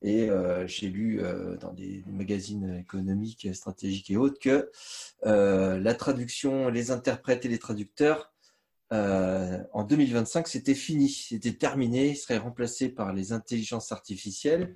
[0.02, 4.70] Et euh, j'ai lu euh, dans des magazines économiques, stratégiques et autres que
[5.24, 8.31] euh, la traduction, les interprètes et les traducteurs,
[8.92, 14.74] euh, en 2025, c'était fini, c'était terminé, ils seraient remplacés par les intelligences artificielles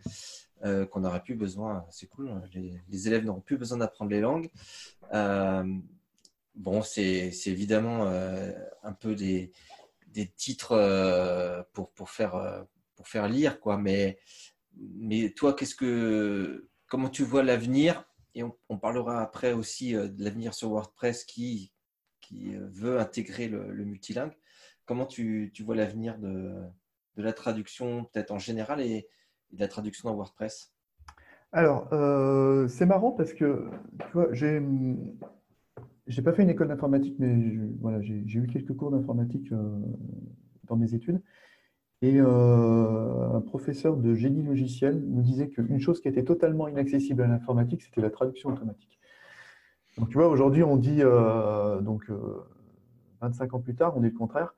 [0.65, 1.85] euh, qu'on n'aurait plus besoin.
[1.91, 4.49] C'est cool, hein, les, élèves n'auront plus besoin d'apprendre les langues.
[5.13, 5.65] Euh,
[6.55, 8.07] bon, c'est évidemment
[8.83, 9.53] un peu des,
[10.37, 13.77] titres pour, faire, lire, quoi.
[13.77, 14.19] Mais,
[15.37, 18.05] toi, qu'est-ce que, comment tu vois l'avenir?
[18.35, 21.73] Et on, parlera après aussi de l'avenir sur WordPress qui,
[22.27, 24.33] qui euh, veut intégrer le, multilingue.
[24.85, 26.63] Comment tu, vois l'avenir de,
[27.17, 29.09] la traduction, peut-être en général, et,
[29.53, 30.73] de la traduction dans WordPress?
[31.53, 33.69] Alors, euh, c'est marrant parce que,
[34.01, 34.61] tu vois, j'ai,
[36.07, 37.35] j'ai pas fait une école d'informatique, mais
[37.81, 39.81] voilà, j'ai eu quelques cours d'informatique euh,
[40.65, 41.23] dans mes études.
[42.03, 47.27] Et un professeur de génie logiciel nous disait qu'une chose qui était totalement inaccessible à
[47.27, 48.97] l'informatique, c'était la traduction automatique.
[49.99, 52.11] Donc, tu vois, aujourd'hui, on dit, euh, donc,
[53.21, 54.55] 25 ans plus tard, on dit le contraire.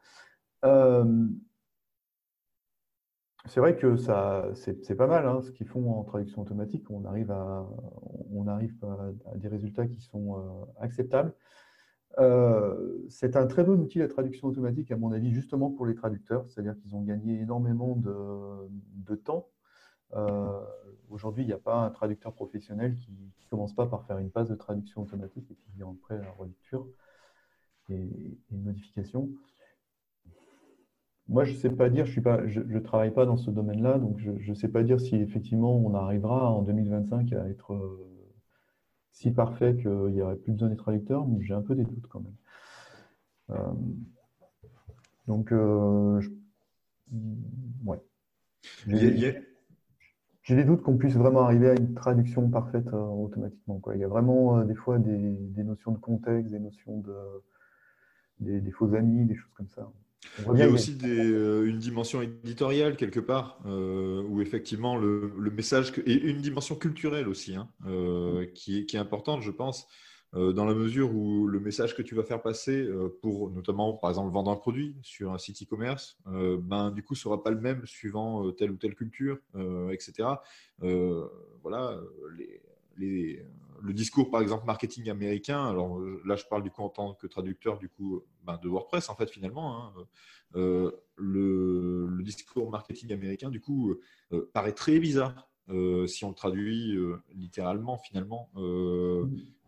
[3.47, 6.91] c'est vrai que ça, c'est pas mal hein, ce qu'ils font en traduction automatique.
[6.91, 7.67] On arrive à,
[9.37, 11.35] des résultats qui sont acceptables.
[12.19, 15.95] Euh, c'est un très bon outil la traduction automatique, à mon avis, justement pour les
[15.95, 16.45] traducteurs.
[16.49, 19.49] C'est-à-dire qu'ils ont gagné énormément de, temps.
[20.15, 20.65] Euh,
[21.11, 24.31] aujourd'hui, il n'y a pas un traducteur professionnel qui ne commence pas par faire une
[24.31, 26.87] phase de traduction automatique et puis après la relecture
[27.91, 29.29] et, une modification.
[31.29, 33.99] Moi, je ne sais pas dire, je ne je, je travaille pas dans ce domaine-là,
[33.99, 37.99] donc je ne sais pas dire si effectivement on arrivera en 2025 à être
[39.19, 42.07] si parfait qu'il n'y aurait plus besoin des traducteurs, mais j'ai un peu des doutes
[42.09, 42.37] quand même.
[43.51, 43.57] Euh,
[45.27, 46.21] donc, euh,
[47.85, 47.99] ouais.
[50.49, 53.79] J'ai des doutes qu'on puisse vraiment arriver à une traduction parfaite euh, automatiquement.
[53.81, 53.97] Quoi.
[53.97, 57.13] Il y a vraiment des fois des, notions de contexte, des notions de
[58.41, 59.91] des faux amis, des choses comme ça.
[60.53, 65.93] Il y a aussi euh, une dimension éditoriale quelque part, euh, où effectivement le, message,
[66.07, 69.89] et une dimension culturelle aussi, hein, euh, qui, est, importante, je pense,
[70.35, 72.87] dans la mesure où le message que tu vas faire passer
[73.23, 77.43] pour notamment, par exemple, vendre un produit sur un site e-commerce, ben, du coup, sera
[77.43, 79.39] pas le même suivant telle ou telle culture,
[79.91, 80.29] etc.
[81.63, 81.99] voilà,
[83.81, 87.15] le discours, par exemple, marketing américain, alors euh, là, je parle du coup en tant
[87.15, 89.93] que traducteur du coup ben, de WordPress, en fait, finalement, hein,
[90.57, 93.97] euh, le, discours marketing américain, du coup,
[94.33, 95.49] euh, paraît très bizarre
[96.07, 96.97] si on le traduit
[97.35, 98.51] littéralement, finalement,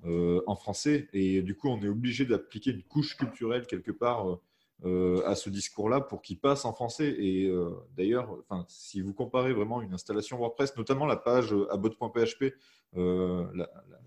[0.04, 1.08] en français.
[1.12, 4.38] Et du coup, on est obligé d'appliquer une couche culturelle quelque part.
[4.82, 7.14] à ce discours-là pour qu'il passe en français.
[7.18, 7.52] Et
[7.96, 12.54] d'ailleurs, si vous comparez vraiment une installation WordPress, notamment la page abot.php,
[12.96, 13.46] euh,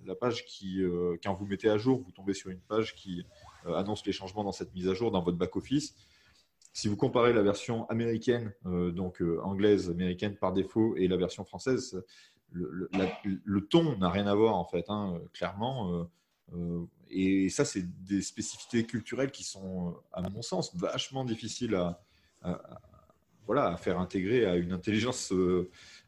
[0.05, 3.25] la, page qui, euh, quand vous mettez à jour, vous tombez sur une page qui
[3.65, 5.95] euh, annonce les changements dans cette mise à jour dans votre back-office.
[6.73, 12.03] Si vous comparez la version américaine, donc anglaise, américaine par défaut, et la version française,
[12.53, 16.07] le, ton n'a rien à voir en fait, hein, clairement.
[17.09, 21.99] et ça, c'est des spécificités culturelles qui sont, à mon sens, vachement difficiles à,
[23.45, 25.33] voilà, à faire intégrer à une intelligence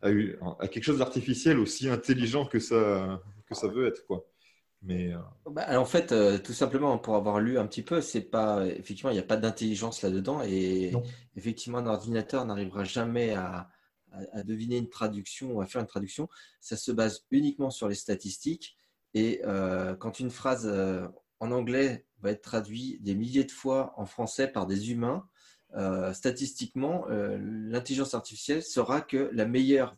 [0.02, 4.06] à, quelque chose d'artificiel aussi intelligent que ça, que ça veut être.
[4.06, 4.26] Quoi.
[4.86, 5.18] Mais, euh,
[5.50, 9.10] bah, en fait, euh, tout simplement, pour avoir lu un petit peu, c'est pas effectivement,
[9.10, 10.44] il n'y a pas d'intelligence là-dedans.
[10.44, 10.94] Et
[11.36, 13.70] effectivement, un ordinateur n'arrivera jamais à,
[14.32, 16.30] à, deviner une traduction ou à faire une traduction.
[16.62, 18.78] Ça se base uniquement sur les statistiques.
[19.14, 20.68] Et euh, quand une phrase
[21.40, 25.28] en anglais va être traduite des milliers de fois en français par des humains,
[25.76, 29.98] euh, statistiquement, euh, l'intelligence artificielle sera que la meilleure,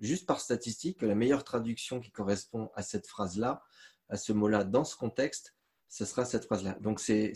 [0.00, 3.62] juste par statistique, la meilleure traduction qui correspond à cette phrase-là,
[4.08, 5.54] à ce mot-là, dans ce contexte,
[5.88, 6.78] ce sera cette phrase-là.
[6.80, 7.34] Donc c'est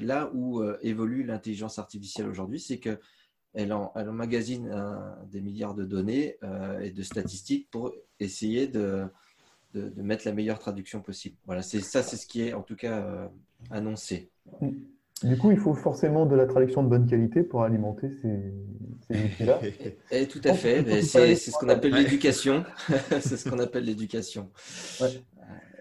[0.00, 3.00] là où euh, évolue l'intelligence artificielle aujourd'hui, c'est qu'elle
[3.56, 4.70] elle emmagasine
[5.30, 6.38] des milliards de données
[6.80, 9.04] et de statistiques pour essayer de,
[9.74, 11.36] de, mettre la meilleure traduction possible.
[11.46, 13.30] Voilà, c'est ça, c'est ce qui est en tout cas
[13.70, 14.30] annoncé.
[14.60, 14.70] Mm.
[15.22, 18.52] Du coup, il faut forcément de la traduction de bonne qualité pour alimenter ces,
[19.08, 19.60] outils-là.
[20.10, 20.84] Et, tout à fait.
[21.02, 22.64] C'est ce qu'on appelle l'éducation.
[23.20, 24.50] c'est ce qu'on appelle l'éducation.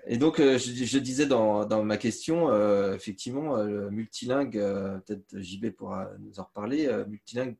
[0.07, 5.71] Et donc, euh, je, disais dans, ma question, euh, effectivement, euh, le multilingue, peut-être JB
[5.71, 7.55] pourra nous en reparler, multilingue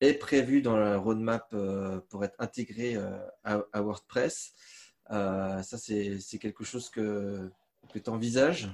[0.00, 1.54] est prévu dans la roadmap
[2.08, 2.96] pour être intégré
[3.44, 4.52] à, WordPress.
[5.08, 7.50] ça, c'est quelque chose que,
[7.92, 8.70] que tu envisages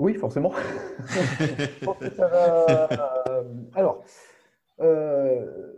[0.00, 0.52] oui, forcément.
[2.20, 3.42] Euh,
[3.74, 4.04] alors,
[4.80, 5.72] euh,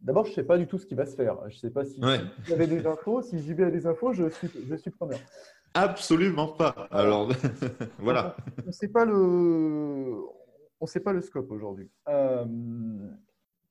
[0.00, 1.36] d'abord, je ne sais pas du tout ce qui va se faire.
[1.48, 3.22] Je ne sais pas si vous avez des infos.
[3.22, 5.18] Si JB a des infos, je suis, je suis preneur.
[5.74, 6.88] Absolument pas.
[6.90, 7.30] Alors,
[7.98, 8.36] voilà.
[8.62, 10.22] On ne sait pas le,
[10.80, 11.90] on sait pas le scope aujourd'hui.
[12.08, 12.44] Euh,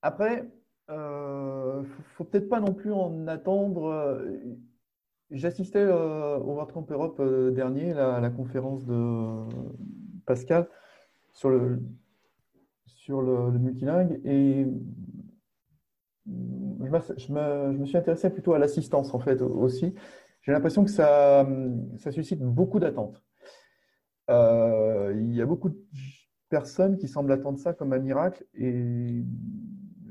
[0.02, 0.48] après,
[0.90, 1.84] ne
[2.16, 4.22] faut peut-être pas non plus en attendre.
[5.32, 9.44] J'assistais euh, au World Camp Europe euh, dernier, à la conférence de
[10.26, 10.70] Pascal
[11.34, 11.82] sur le,
[12.86, 14.68] sur le, multilingue et
[16.28, 19.96] je, me, suis intéressé plutôt à l'assistance en fait aussi.
[20.42, 21.48] J'ai l'impression que ça,
[21.98, 23.24] ça suscite beaucoup d'attentes.
[24.30, 25.78] Euh, il y a beaucoup de
[26.50, 29.24] personnes qui semblent attendre ça comme un miracle et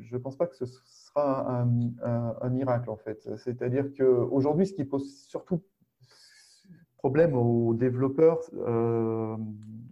[0.05, 3.29] je ne pense pas que ce sera un, miracle en fait.
[3.37, 5.63] C'est-à-dire qu'aujourd'hui, ce qui pose surtout
[6.97, 9.37] problème aux développeurs, euh,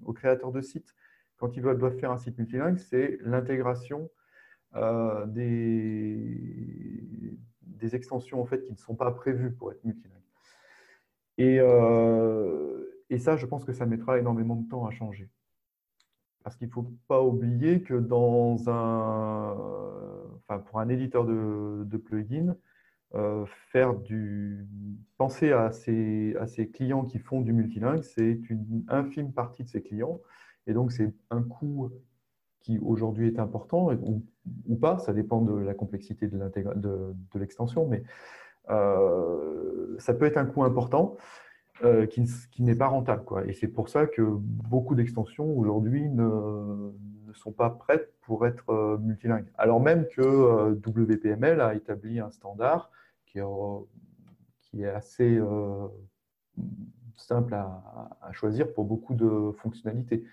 [0.05, 0.95] aux créateurs de sites,
[1.37, 4.11] quand ils doivent faire un site multilingue, c'est l'intégration
[4.77, 5.77] euh, des,
[7.95, 10.23] extensions en fait, qui ne sont pas prévues pour être multilingues.
[11.41, 15.29] Euh, et ça, je pense que ça mettra énormément de temps à changer.
[16.43, 19.57] Parce qu'il ne faut pas oublier que dans un,
[20.39, 22.57] enfin, pour un éditeur de, de plugins,
[23.15, 24.67] euh, faire du,
[25.19, 29.69] penser à ses, à ses clients qui font du multilingue, c'est une infime partie de
[29.69, 30.21] ses clients.
[30.67, 31.91] Et donc, c'est un coût
[32.61, 38.03] qui aujourd'hui est important ou, pas, ça dépend de la complexité de l'extension, mais
[38.71, 41.17] euh, ça peut être un coût important
[41.85, 43.25] euh, qui, n'est pas rentable.
[43.25, 43.45] Quoi.
[43.47, 46.93] Et c'est pour ça que beaucoup d'extensions aujourd'hui ne,
[47.35, 49.51] sont pas prêtes pour être euh, multilingues.
[49.59, 52.89] Alors même que euh, WPML a établi un standard
[53.27, 55.41] qui est, assez
[57.17, 60.25] simple à, choisir pour beaucoup de fonctionnalités.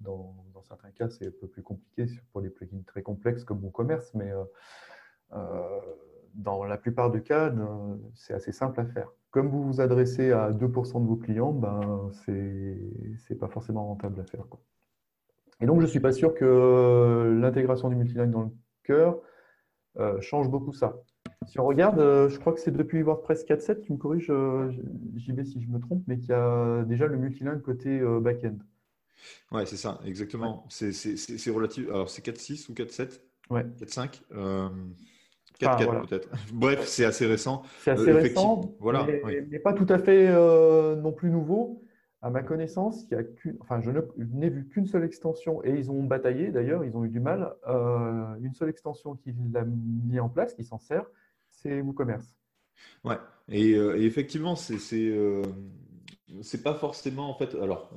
[0.00, 4.14] Dans, certains cas, c'est un peu plus compliqué pour les plugins très complexes comme WooCommerce,
[4.14, 4.32] mais
[6.34, 7.52] dans la plupart des cas,
[8.14, 9.12] c'est assez simple à faire.
[9.30, 14.20] Comme vous vous adressez à 2% de vos clients, ben, ce n'est pas forcément rentable
[14.20, 14.46] à faire.
[14.48, 14.60] Quoi.
[15.60, 18.50] Et donc, je ne suis pas sûr que l'intégration du multilingue dans le
[18.84, 19.20] cœur
[19.98, 20.96] euh, change beaucoup ça.
[21.46, 24.70] Si on regarde, euh, je crois que c'est depuis WordPress 4.7, tu me corriges, euh,
[25.16, 28.20] j'y vais si je me trompe, mais qu'il y a déjà le multilingue côté euh,
[28.20, 28.56] back-end.
[29.50, 30.66] Ouais, c'est ça, exactement.
[30.80, 30.92] Ouais.
[30.92, 31.88] C'est relatif.
[31.88, 33.64] Alors, c'est 4.6 ou 4.7 Ouais.
[33.80, 34.20] 4.5
[35.58, 36.06] 4 4 voilà.
[36.06, 36.28] peut-être.
[36.52, 37.62] Bref, c'est assez récent.
[37.80, 39.36] C'est assez euh, récent, voilà, mais, oui.
[39.50, 41.82] mais, pas tout à fait euh, non plus nouveau.
[42.20, 43.22] À ma connaissance, il y a
[43.60, 47.08] enfin, je n'ai vu qu'une seule extension et ils ont bataillé d'ailleurs, ils ont eu
[47.08, 47.54] du mal.
[47.68, 51.04] Euh, une seule extension qui l'a mis en place, qui s'en sert,
[51.52, 52.34] c'est WooCommerce.
[53.04, 53.18] Ouais,
[53.48, 57.54] et, et effectivement, c'est c'est pas forcément en fait.
[57.54, 57.92] Alors,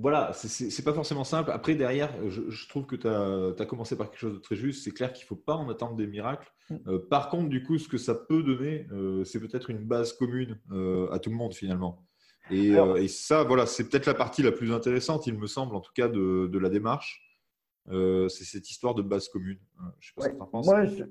[0.00, 1.50] voilà, c'est pas forcément simple.
[1.50, 4.56] Après, derrière, je, je trouve que tu as, as, commencé par quelque chose de très
[4.56, 4.84] juste.
[4.84, 6.50] C'est clair qu'il ne faut pas en attendre des miracles.
[6.70, 6.76] Mm.
[6.86, 10.12] Euh, par contre, du coup, ce que ça peut donner, euh, c'est peut-être une base
[10.12, 12.06] commune euh, à tout le monde finalement.
[12.50, 15.76] Et, Alors, et ça, voilà, c'est peut-être la partie la plus intéressante, il me semble,
[15.76, 17.22] en tout cas, de, de la démarche.
[17.88, 19.60] c'est cette histoire de base commune.
[20.00, 20.66] Je sais pas ouais, ce que tu en penses.
[20.66, 21.04] Moi, je,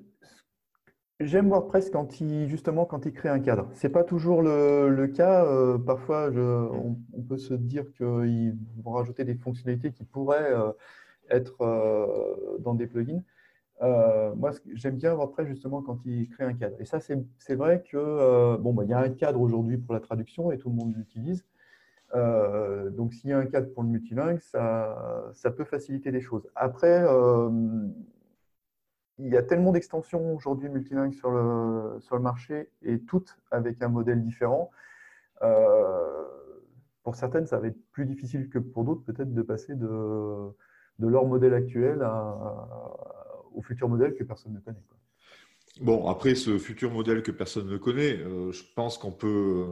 [1.20, 3.70] J'aime WordPress quand il, justement, quand il crée un cadre.
[3.74, 5.44] Ce n'est pas toujours le, le cas.
[5.46, 6.96] Euh, parfois, on,
[7.28, 10.72] peut se dire qu'ils vont rajouter des fonctionnalités qui pourraient euh,
[11.30, 13.22] être euh, dans des plugins.
[13.82, 16.78] Moi, j'aime bien WordPress justement quand il crée un cadre.
[16.80, 20.00] Et ça, c'est vrai que bon, bah, il y a un cadre aujourd'hui pour la
[20.00, 21.46] traduction et tout le monde l'utilise.
[22.14, 26.48] Donc, s'il y a un cadre pour le multilingue, ça, ça peut faciliter les choses.
[26.56, 27.06] Après,
[29.20, 33.82] il y a tellement d'extensions aujourd'hui multilingues sur le, sur le marché et toutes avec
[33.82, 34.72] un modèle différent.
[35.42, 36.24] Euh,
[37.04, 40.50] pour certaines, ça va être plus difficile que pour d'autres, peut-être, de passer de,
[41.00, 42.06] de, leur modèle actuel
[43.54, 44.84] au futur modèle que personne ne connaît.
[45.82, 49.68] Bon, après, ce futur modèle que personne ne connaît, euh, je pense qu'on peut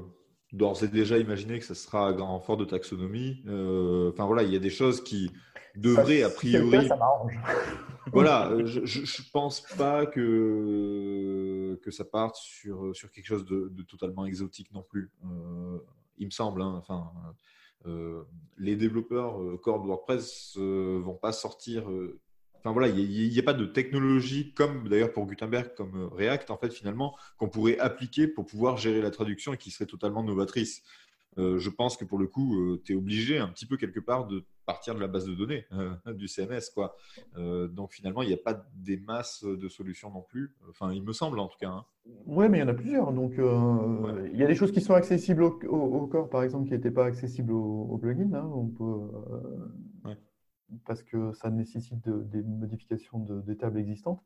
[0.54, 3.44] d'ores et déjà imaginer que ça sera grand renfort de taxonomie.
[3.48, 5.32] Euh, enfin voilà, il y a des choses qui
[5.76, 6.72] devraient a priori.
[6.84, 7.40] Ça, ça m'arrange.
[8.14, 13.84] voilà, je, je pense pas que que ça parte sur sur quelque chose de, de
[13.84, 15.12] totalement exotique non plus.
[15.26, 15.78] Euh,
[16.18, 16.62] il me semble.
[16.62, 17.12] Hein, enfin,
[17.86, 18.24] euh,
[18.58, 21.88] les développeurs euh, core de WordPress euh, vont pas sortir
[22.68, 26.52] Enfin voilà, il n'y a, a, pas de technologie comme d'ailleurs pour Gutenberg, comme React,
[26.52, 30.22] en fait, finalement, qu'on pourrait appliquer pour pouvoir gérer la traduction et qui serait totalement
[30.22, 30.84] novatrice.
[31.38, 34.02] Euh, je pense que pour le coup, euh, tu es obligé un petit peu quelque
[34.02, 36.70] part de partir de la base de données euh, du CMS.
[36.74, 36.98] Quoi.
[37.38, 40.54] Euh, donc finalement, il n'y a pas des masses de solutions non plus.
[40.70, 41.70] Enfin, il me semble en tout cas.
[41.70, 41.86] Hein.
[42.26, 43.14] Oui, mais il y en a plusieurs.
[43.14, 44.30] Donc ouais.
[44.34, 46.74] il y a des choses qui sont accessibles au, au, au corps, par exemple, qui
[46.74, 48.34] n'étaient pas accessibles au, au plugin.
[48.34, 48.52] Hein.
[48.54, 49.08] On peut,
[50.86, 54.22] parce que ça nécessite de, des modifications de, des tables existantes.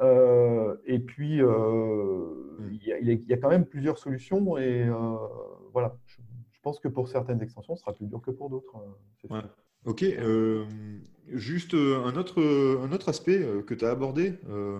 [0.00, 4.84] Euh, et puis, euh, il, y a, il, y a, quand même plusieurs solutions et
[4.84, 5.16] euh,
[5.72, 6.18] voilà, je,
[6.52, 8.74] je, pense que pour certaines extensions, ce sera plus dur que pour d'autres.
[9.28, 9.40] Ouais.
[9.84, 10.04] Ok,
[11.28, 14.34] juste un autre, un autre aspect que tu as abordé,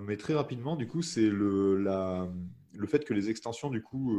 [0.06, 2.28] mais très rapidement, du coup, c'est le, la,
[2.74, 4.12] le fait que les extensions, du coup,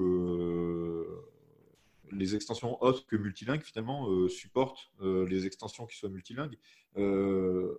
[2.11, 6.57] les extensions autres que multilingues finalement euh, supportent euh, les extensions qui soient multilingues.
[6.97, 7.77] Euh,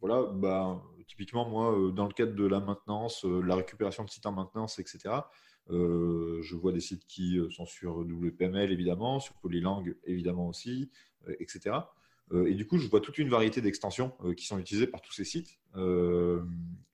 [0.00, 4.32] voilà, bah, typiquement moi, dans le cadre de la maintenance, la récupération de sites en
[4.32, 5.14] maintenance, etc.
[5.68, 10.90] je vois des sites qui sont sur WPML évidemment, sur Polylang évidemment aussi,
[11.38, 11.76] etc.
[12.46, 15.24] et du coup, je vois toute une variété d'extensions qui sont utilisées par tous ces
[15.24, 15.58] sites.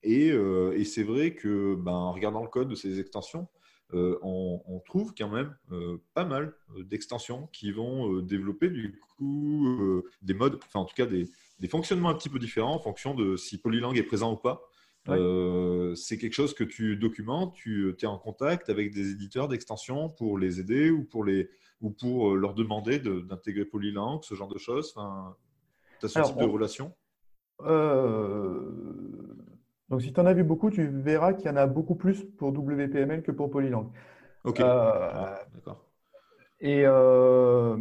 [0.03, 3.47] et, et c'est vrai que, ben, en regardant le code de ces extensions,
[3.93, 8.99] euh, on, on, trouve quand même euh, pas mal euh, d'extensions qui vont développer du
[9.17, 11.29] coup des modes, enfin en tout cas des,
[11.59, 14.61] des fonctionnements un petit peu différents en fonction de si Polylang est présent ou pas.
[15.07, 15.17] Ouais.
[15.17, 20.09] Euh, c'est quelque chose que tu documentes, tu es en contact avec des éditeurs d'extensions
[20.09, 24.49] pour les aider ou pour, les, ou pour leur demander de- d'intégrer Polylang, ce genre
[24.49, 24.91] de choses?
[24.93, 25.37] Enfin,
[26.01, 26.93] tu as ce Alors, type de on- relation?
[27.61, 29.26] Euh,
[29.89, 32.23] Donc, si tu en as vu beaucoup, tu verras qu'il y en a beaucoup plus
[32.37, 33.91] pour WPML que pour Polylang.
[34.43, 34.59] Ok.
[34.59, 35.85] Euh, D'accord.
[36.59, 37.77] Et euh,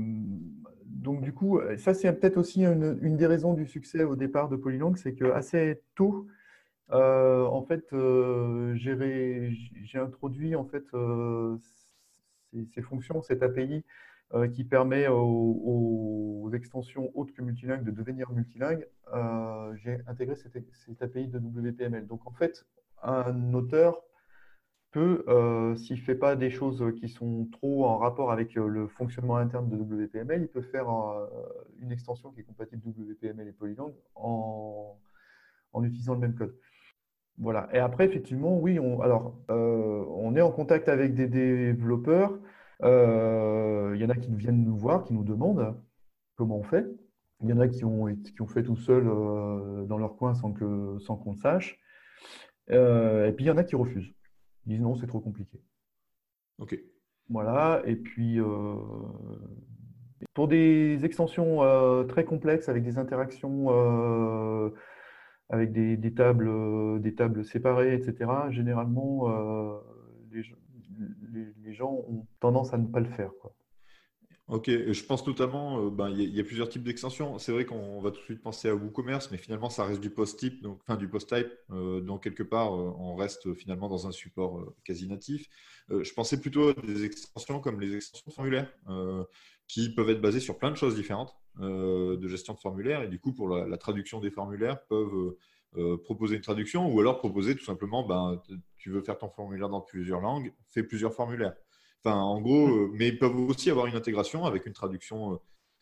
[0.84, 4.48] donc, du coup, ça, c'est peut-être aussi une, une des raisons du succès au départ
[4.48, 6.26] de Polylang, c'est que assez tôt,
[6.92, 7.84] euh, en fait,
[8.74, 10.84] j'ai introduit en fait
[12.52, 13.84] ces, ces fonctions, cette API
[14.35, 18.85] euh, qui permet aux, extensions autres que multilingues de devenir multilingues.
[19.14, 20.57] Euh, j'ai intégré cette,
[21.01, 22.09] API de WPML.
[22.09, 22.66] Donc, en fait,
[23.03, 24.03] un auteur
[24.91, 28.89] peut, euh, s'il ne fait pas des choses qui sont trop en rapport avec le
[28.89, 30.89] fonctionnement interne de WPML, il peut faire
[31.79, 34.97] une extension qui est compatible WPML et Polylang en,
[35.85, 36.57] utilisant le même code.
[37.39, 37.68] Voilà.
[37.72, 42.37] Et après, effectivement, oui, alors, on est en contact avec des développeurs.
[42.83, 45.77] Euh, Il y en a qui viennent nous voir, qui nous demandent
[46.37, 46.87] comment on fait.
[47.43, 50.35] Il y en a qui ont, qui ont fait tout seul euh, dans leur coin
[50.35, 51.79] sans que, sans qu'on le sache.
[52.70, 54.12] Euh, et puis, il y en a qui refusent.
[54.66, 55.61] Ils disent non, c'est trop compliqué.
[56.59, 56.79] Ok.
[57.29, 58.77] Voilà, et puis euh,
[60.35, 64.70] pour des extensions euh, très complexes avec des interactions euh,
[65.49, 69.29] avec des, des tables, des tables séparées, etc., généralement
[70.33, 70.57] les, gens-
[71.32, 73.30] les- gens ont tendance à ne pas le faire.
[74.49, 77.36] Ok, je pense notamment, euh, ben, il y, a- il y a plusieurs types d'extensions.
[77.38, 80.09] C'est vrai qu'on va tout de suite penser à WooCommerce, mais finalement, ça reste du
[80.11, 81.49] post-type, donc, enfin du post-type.
[81.72, 85.49] euh, donc, quelque part, euh, on reste finalement dans un support quasi natif.
[85.88, 89.24] Je pensais plutôt à des extensions comme les extensions de formulaires, euh,
[89.66, 93.03] qui peuvent être basées sur plein de choses différentes de gestion de formulaires.
[93.03, 95.34] Et du coup, pour la traduction des formulaires, peuvent
[95.77, 98.41] euh, proposer une traduction ou alors proposer tout simplement, ben,
[98.77, 101.55] tu veux faire ton formulaire dans plusieurs langues, fais plusieurs formulaires.
[102.03, 105.39] Enfin, en gros, euh, mais ils peuvent aussi avoir une intégration avec une traduction,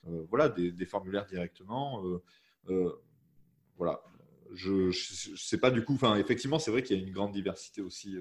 [0.09, 2.03] euh, voilà, des, des formulaires directement.
[3.77, 4.03] voilà.
[4.53, 5.95] Je ne sais pas du coup.
[5.95, 8.19] Enfin, effectivement, c'est vrai qu'il y a une grande diversité aussi.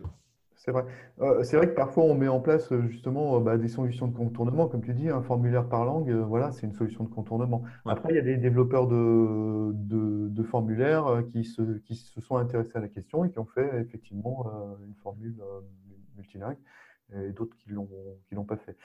[0.65, 0.85] C'est vrai.
[1.19, 4.07] Euh, c'est vrai que parfois on met en place euh, justement euh, bah, des solutions
[4.07, 7.63] de contournement, comme tu dis, un formulaire par langue, voilà, c'est une solution de contournement.
[7.85, 7.91] Ouais.
[7.91, 12.37] Après, il y a des développeurs de, de, de formulaires qui se, qui se sont
[12.37, 14.49] intéressés à la question et qui ont fait effectivement
[14.87, 15.35] une formule
[16.15, 16.57] multilingue,
[17.13, 17.89] et d'autres qui l'ont
[18.29, 18.77] qui l'ont pas fait.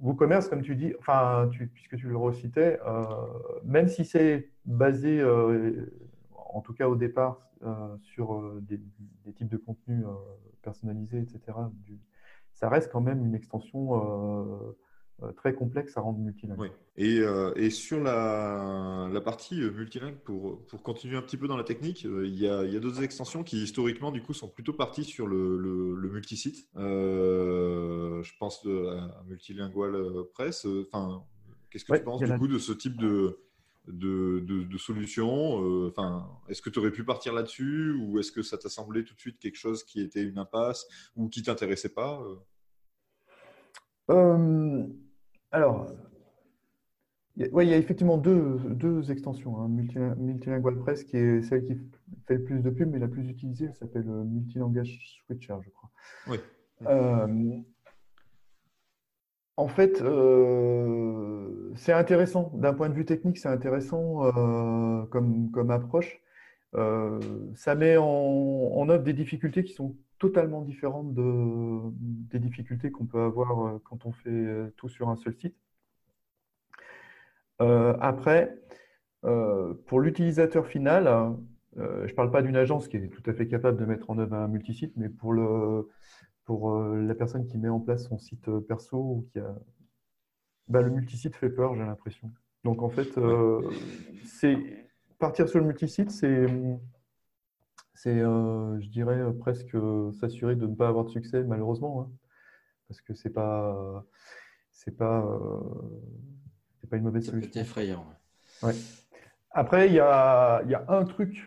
[0.00, 2.78] WooCommerce, comme tu dis, enfin, tu- puisque tu le recitais,
[3.64, 5.20] même si c'est basé,
[6.54, 8.80] en tout cas au départ, euh, sur euh, des,
[9.24, 10.12] des types de contenus euh,
[10.62, 12.00] personnalisés, etc., du-
[12.52, 14.74] ça reste quand même une extension
[15.36, 16.58] très complexe à rendre multilingue.
[16.58, 16.68] Oui.
[16.96, 21.56] Et, euh, et sur la, la partie multilingue, pour, pour continuer un petit peu dans
[21.56, 25.04] la technique, euh, il y a, d'autres extensions qui historiquement du coup sont plutôt parties
[25.04, 26.68] sur le, le, le multisite.
[26.76, 29.96] Euh, je pense à Multilingual
[30.34, 30.66] Press.
[30.92, 31.24] Enfin,
[31.70, 33.38] qu'est-ce que Ouais, tu penses du coup de ce type de,
[33.88, 38.30] de, de, de solution Euh, Enfin, est-ce que tu aurais pu partir là-dessus ou est-ce
[38.32, 40.86] que ça t'a semblé tout de suite quelque chose qui était une impasse
[41.16, 42.36] ou qui t'intéressait pas Euh,
[44.10, 44.86] Euh,
[45.50, 45.86] alors,
[47.36, 49.60] il y a- ouais, il y a effectivement deux, deux extensions.
[49.60, 49.68] Hein.
[49.68, 51.74] Multilin- Multilingual Press, qui est celle qui
[52.26, 55.90] fait le plus de pub, mais la plus utilisée, elle s'appelle Multilangage Switcher, je crois.
[56.28, 56.38] Oui.
[56.86, 57.26] Euh,
[59.58, 62.52] en fait, euh, c'est intéressant.
[62.54, 66.20] D'un point de vue technique, c'est intéressant euh, comme, approche.
[66.76, 67.18] Euh,
[67.56, 71.80] ça met en, œuvre des difficultés qui sont totalement différentes de,
[72.30, 75.56] des difficultés qu'on peut avoir quand on fait tout sur un seul site.
[77.58, 78.56] Après,
[79.86, 81.36] pour l'utilisateur final,
[81.76, 84.18] je ne parle pas d'une agence qui est tout à fait capable de mettre en
[84.18, 85.88] œuvre un multisite, mais pour, le,
[86.48, 89.54] pour euh, la personne qui met en place son site euh, perso ou qui a,
[90.66, 92.32] bah, le multisite fait peur, j'ai l'impression.
[92.64, 93.60] Donc en fait, euh,
[94.24, 94.56] c'est
[95.18, 96.46] partir sur le multisite, c'est
[97.92, 99.76] c'est, euh, je dirais, presque
[100.20, 102.10] s'assurer de ne pas avoir de succès, malheureusement, hein,
[102.88, 104.06] parce que c'est pas,
[104.70, 105.60] c'est pas, euh,
[106.80, 107.60] c'est pas une mauvaise solution.
[107.60, 108.06] effrayant.
[109.50, 111.46] Après, il y a, il y a un truc,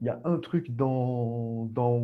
[0.00, 1.96] il y a un truc dans, dans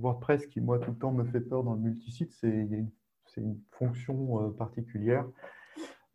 [0.00, 2.88] WordPress qui, moi, tout le temps me fait peur dans le multisite, c'est une,
[3.36, 5.26] une fonction euh, particulière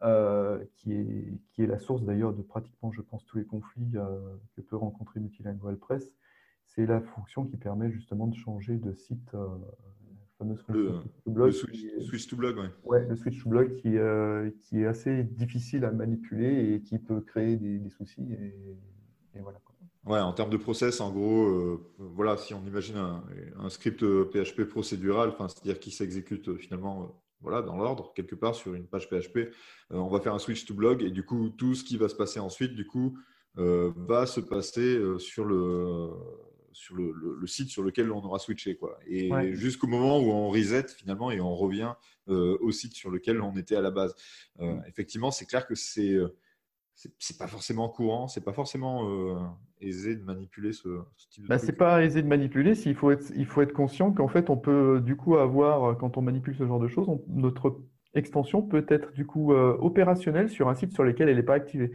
[0.01, 3.91] euh, qui est, qui est la source d'ailleurs de pratiquement, je pense, tous les conflits
[3.95, 4.17] euh,
[4.55, 6.11] que peut rencontrer Multilingual Press.
[6.65, 9.47] C'est la fonction qui permet justement de changer de site euh,
[10.37, 12.69] fameux switch Le- to blog Le qui switch, est- switch to blog, ouais.
[12.85, 13.97] Ouais, le switch to blog qui,
[14.61, 18.25] qui est assez difficile à manipuler et qui peut créer des, des soucis.
[18.33, 18.55] Et,
[19.35, 19.59] et voilà.
[20.05, 23.23] Ouais, en termes de process, en gros, euh, voilà, si on imagine un,
[23.59, 23.99] un script
[24.31, 27.05] PHP procédural, enfin, c'est-à-dire qui s'exécute euh, finalement euh,
[27.41, 29.49] voilà, dans l'ordre, quelque part sur une page PHP, euh,
[29.91, 32.15] on va faire un switch to blog et du coup, tout ce qui va se
[32.15, 33.17] passer ensuite, du coup,
[33.57, 36.09] euh, va se passer euh, sur le
[36.71, 38.97] sur le, le- le site sur lequel on aura switché quoi.
[39.07, 39.53] Et Ouais.
[39.55, 41.93] jusqu'au moment où on reset finalement et on revient
[42.29, 44.15] euh, au site sur lequel on était à la base.
[44.59, 46.29] Euh, effectivement c'est clair que c'est euh,
[47.19, 49.39] c'est pas forcément courant, c'est pas forcément euh,
[49.81, 53.09] aisé de manipuler ce, ce type de Bah, c'est pas aisé de manipuler, s'il faut
[53.11, 56.55] être, il faut être conscient qu'en fait, on peut du coup avoir, quand on manipule
[56.55, 57.79] ce genre de choses, on- notre
[58.13, 61.55] extension peut être du coup euh, opérationnelle sur un site sur lequel elle n'est pas
[61.55, 61.91] activée.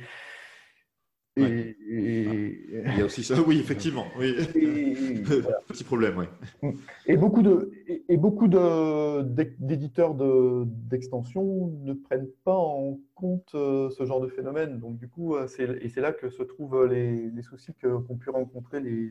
[1.37, 1.77] Et, Ouais.
[1.89, 4.07] et- Il y a aussi ça, oui, effectivement.
[4.19, 4.37] Oui.
[4.55, 5.59] et- voilà.
[5.69, 6.15] Petit problème,
[6.63, 6.69] oui.
[7.07, 7.73] Et beaucoup de,
[8.09, 14.79] et, beaucoup d'éditeurs de, d'extensions ne prennent pas en compte euh, ce genre de phénomène.
[14.79, 17.97] Donc, du coup, euh, c'est, et c'est là que se trouvent les, les soucis que,
[17.99, 18.91] qu'ont pu rencontrer les,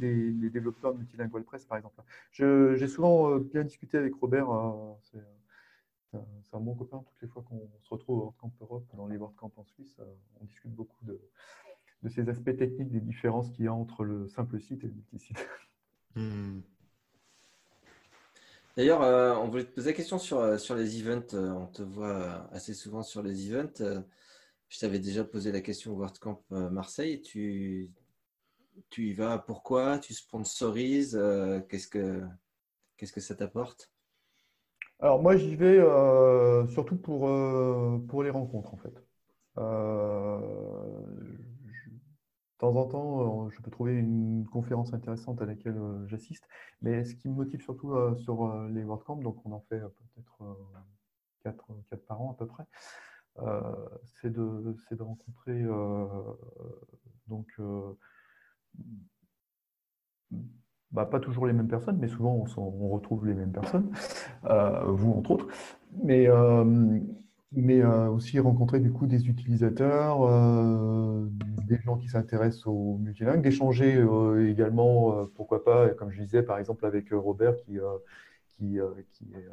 [0.00, 2.00] les- les développeurs de Multilingual Press, par exemple.
[2.30, 4.50] Je- j'ai souvent euh, bien discuté avec Robert.
[4.50, 5.18] euh,
[6.42, 7.02] c'est, un, bon copain.
[7.06, 10.04] Toutes les fois qu'on se retrouve au WordCamp Europe, dans les WordCamp en Suisse, euh,
[10.40, 11.20] on discute beaucoup de,
[12.08, 15.46] ces aspects techniques, des différences qu'il y a entre le simple site et le multisite.
[16.14, 16.60] Hmm.
[18.76, 21.34] D'ailleurs, euh, on voulait te poser la question sur, euh, les events.
[21.34, 24.04] On te voit assez souvent sur les events.
[24.68, 27.22] Je t'avais déjà posé la question au WordCamp Marseille.
[27.22, 27.90] Tu,
[28.90, 29.98] tu y vas pourquoi?
[29.98, 31.20] Tu sponsorises?
[31.68, 32.22] Qu'est-ce que,
[32.96, 33.90] qu'est-ce que ça t'apporte?
[35.00, 38.94] Alors moi j'y vais euh, surtout pour, euh, pour les rencontres en fait.
[39.58, 40.40] Euh,
[41.72, 46.48] je- de temps en temps, je peux trouver une conférence intéressante à laquelle j'assiste,
[46.82, 50.54] mais ce qui me motive surtout sur les WordCamp, donc on en fait peut-être euh,
[51.44, 52.64] quatre, quatre par an à peu près,
[54.20, 55.62] c'est de, de rencontrer
[57.28, 57.46] donc
[60.92, 63.90] bah, pas toujours les mêmes personnes, mais souvent on, retrouve les mêmes personnes,
[64.46, 65.48] euh, vous entre autres,
[66.02, 66.64] mais, euh,
[67.52, 70.20] mais euh, aussi rencontrer du coup des utilisateurs,
[71.66, 74.04] des gens qui s'intéressent au multilingue, d'échanger
[74.48, 77.78] également, pourquoi pas, comme je disais par exemple avec Robert qui,
[78.48, 78.78] qui,
[79.10, 79.48] qui est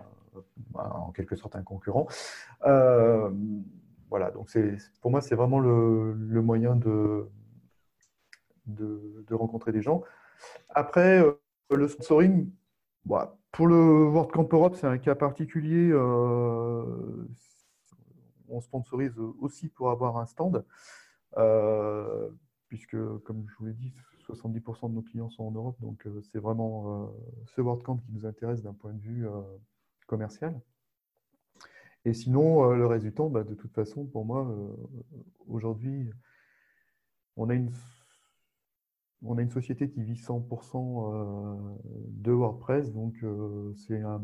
[0.72, 2.08] bah, en quelque sorte un concurrent.
[2.62, 4.50] Voilà, donc
[5.02, 7.28] pour moi c'est vraiment le, moyen de,
[8.68, 10.04] de rencontrer des gens.
[10.70, 11.34] Après, euh,
[11.72, 12.50] le sponsoring,
[13.06, 15.90] bah, pour le WordCamp Europe, c'est un cas particulier.
[15.92, 17.28] euh,
[18.50, 20.64] on sponsorise aussi pour avoir un stand,
[21.38, 22.30] euh,
[22.68, 23.94] puisque, comme je vous l'ai dit,
[24.28, 27.12] 70% de nos clients sont en Europe, donc c'est vraiment
[27.48, 29.26] ce WordCamp qui nous intéresse d'un point de vue
[30.06, 30.60] commercial.
[32.06, 34.48] Et sinon, le temps, bah, de toute façon, pour moi,
[35.48, 36.12] aujourd'hui,
[37.38, 37.72] on a une
[39.26, 41.56] on a une société qui vit 100% euh,
[42.10, 44.24] de WordPress, donc euh, c'est un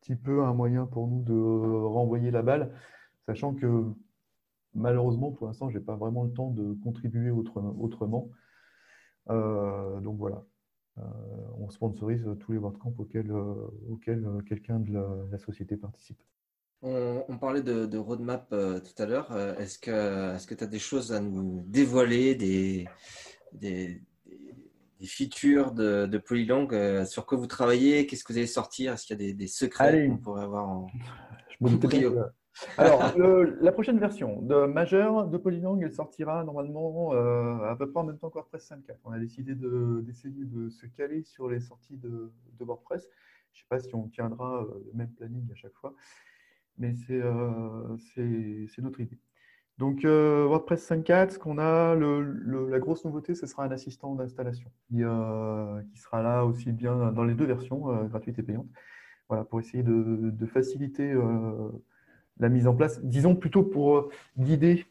[0.00, 2.72] petit peu un moyen pour nous de renvoyer la balle,
[3.26, 3.84] sachant que
[4.74, 8.30] malheureusement, pour l'instant, je n'ai pas vraiment le temps de contribuer autre- autrement.
[9.30, 10.44] Euh, donc voilà,
[10.96, 11.02] Euh,
[11.58, 13.32] on sponsorise tous les WordCamp auxquels,
[14.46, 14.92] quelqu'un de
[15.32, 16.22] la, société participe.
[16.82, 19.36] On, parlait de, roadmap tout à l'heure.
[19.58, 22.36] Est-ce que tu as des choses à nous dévoiler,
[25.04, 28.06] des- features de, de Polylang euh, sur quoi vous travaillez?
[28.06, 28.92] Qu'est-ce que vous allez sortir?
[28.92, 30.86] Est-ce qu'il y a des, des secrets qu'on pourrait avoir en...
[31.48, 32.18] Je me que-
[32.78, 37.90] Alors, le- la prochaine version de Majeur de Polylang, elle sortira normalement euh, à peu
[37.90, 38.96] près en même temps que WordPress 5.4.
[39.04, 43.02] On a décidé de- d'essayer de, se caler sur les sorties de, de WordPress.
[43.52, 45.94] Je ne sais pas si on tiendra euh, le même planning à chaque fois,
[46.78, 47.22] mais c'est
[48.82, 49.18] notre idée.
[49.78, 54.14] Donc, euh, WordPress 5.4, ce qu'on a, le- la grosse nouveauté, ce sera un assistant
[54.14, 58.68] d'installation qui, euh, sera là aussi bien dans les deux versions, euh, gratuite et payante.
[59.28, 61.14] Voilà, pour essayer de, faciliter
[62.38, 64.86] la mise en place, disons plutôt pour guider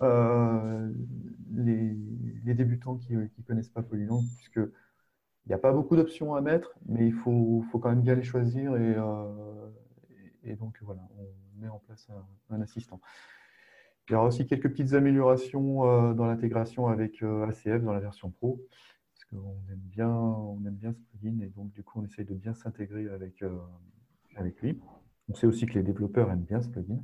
[0.00, 1.96] les,
[2.44, 6.40] les débutants qui ne connaissent pas Polylang, puisque il n'y a pas beaucoup d'options à
[6.40, 11.78] mettre, mais il faut, quand même bien les choisir et, donc voilà, on met en
[11.78, 12.08] place
[12.50, 13.00] un assistant.
[14.08, 17.98] Il y aura aussi quelques petites améliorations euh, dans l'intégration avec euh, ACF dans la
[17.98, 18.60] version pro,
[19.14, 22.24] parce qu'on aime bien, on aime bien ce plugin et donc du coup on essaye
[22.24, 23.58] de bien s'intégrer avec, euh,
[24.36, 24.78] avec lui.
[25.28, 27.00] On sait aussi que les développeurs aiment bien ce plugin.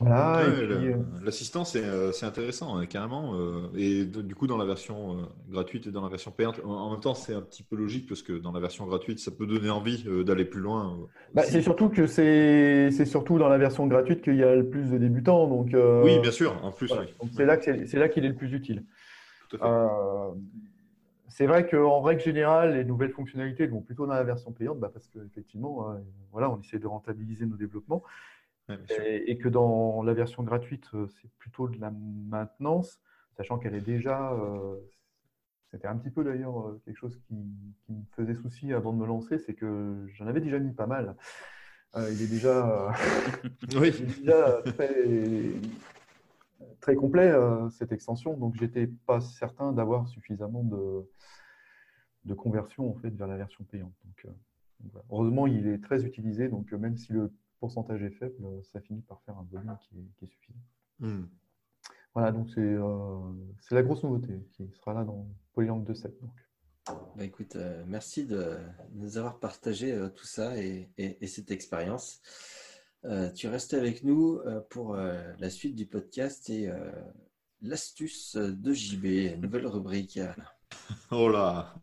[0.00, 3.34] Voilà, Ouais, euh, L'assistant, c'est euh, c'est intéressant, hein, carrément.
[3.34, 6.70] euh, et du coup, dans la version euh, gratuite et dans la version payante, en,
[6.70, 9.30] en même temps, c'est un petit peu logique parce que dans la version gratuite, ça
[9.30, 10.96] peut donner envie euh, d'aller plus loin.
[11.02, 14.66] euh, bah, c'est surtout que c'est surtout dans la version gratuite qu'il y a le
[14.68, 15.46] plus de débutants.
[15.46, 16.88] Donc, euh, Oui, bien sûr, en plus.
[16.88, 17.02] voilà.
[17.02, 17.14] oui.
[17.20, 18.84] Donc, c'est là qu'il est le plus utile.
[19.62, 19.86] Euh,
[21.28, 24.90] c'est vrai qu'en règle générale, les nouvelles fonctionnalités vont plutôt dans la version payante, bah,
[24.92, 25.94] parce qu'effectivement,
[26.32, 28.02] voilà, on essaie de rentabiliser nos développements.
[28.70, 29.06] Ouais.
[29.06, 33.00] Et, et que dans la version gratuite, euh, c'est plutôt de la maintenance,
[33.36, 34.32] sachant qu'elle est déjà.
[34.32, 34.76] euh,
[35.70, 37.34] C'était un petit peu d'ailleurs euh, quelque chose qui,
[37.84, 40.86] qui me faisait souci avant de me lancer, c'est que j'en avais déjà mis pas
[40.86, 41.16] mal.
[41.96, 42.92] Euh, il est déjà,
[43.76, 44.94] Oui, il est déjà très,
[46.80, 51.08] très complet euh, cette extension, donc j'étais pas certain d'avoir suffisamment de,
[52.24, 53.92] de conversion en fait vers la version payante.
[54.04, 54.28] Donc, euh,
[54.80, 55.06] donc voilà.
[55.10, 59.02] Heureusement, il est très utilisé, donc même si le pourcentage est faible, euh, ça finit
[59.02, 60.58] par faire un volume qui est, qui est suffisant.
[60.98, 61.26] Hmm.
[62.14, 63.18] Voilà, donc c'est euh,
[63.60, 66.02] c'est la grosse nouveauté qui sera là dans Polylang 2.7.
[66.20, 66.30] Donc.
[67.16, 68.56] Bah, écoute, euh, merci de
[68.94, 72.20] nous avoir partagé euh, tout ça et, et- et cette expérience.
[73.04, 76.90] Euh, tu restes avec nous euh, pour euh, la suite du podcast et euh,
[77.62, 80.18] l'astuce de JB, nouvelle rubrique.
[81.12, 81.74] Oh là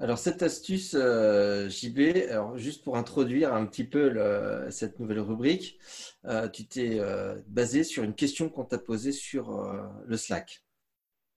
[0.00, 5.20] Alors cette astuce euh, JB, alors juste pour introduire un petit peu le- cette nouvelle
[5.20, 5.78] rubrique,
[6.24, 9.62] euh, tu t'es euh, basé sur une question qu'on t'a posée sur
[10.06, 10.64] le Slack.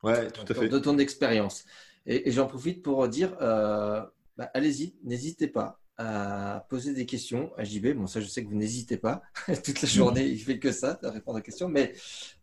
[0.02, 0.70] Ouais, tout à fait.
[0.70, 1.66] de ton expérience.
[2.06, 4.12] Et, et j'en profite pour dire, bah,
[4.54, 7.94] allez-y, n'hésitez pas à poser des questions à JB.
[7.94, 9.22] Bon, ça, je sais que vous n'hésitez pas.
[9.64, 11.68] Toute la journée, il fait que ça, à répondre aux questions.
[11.70, 11.94] Mais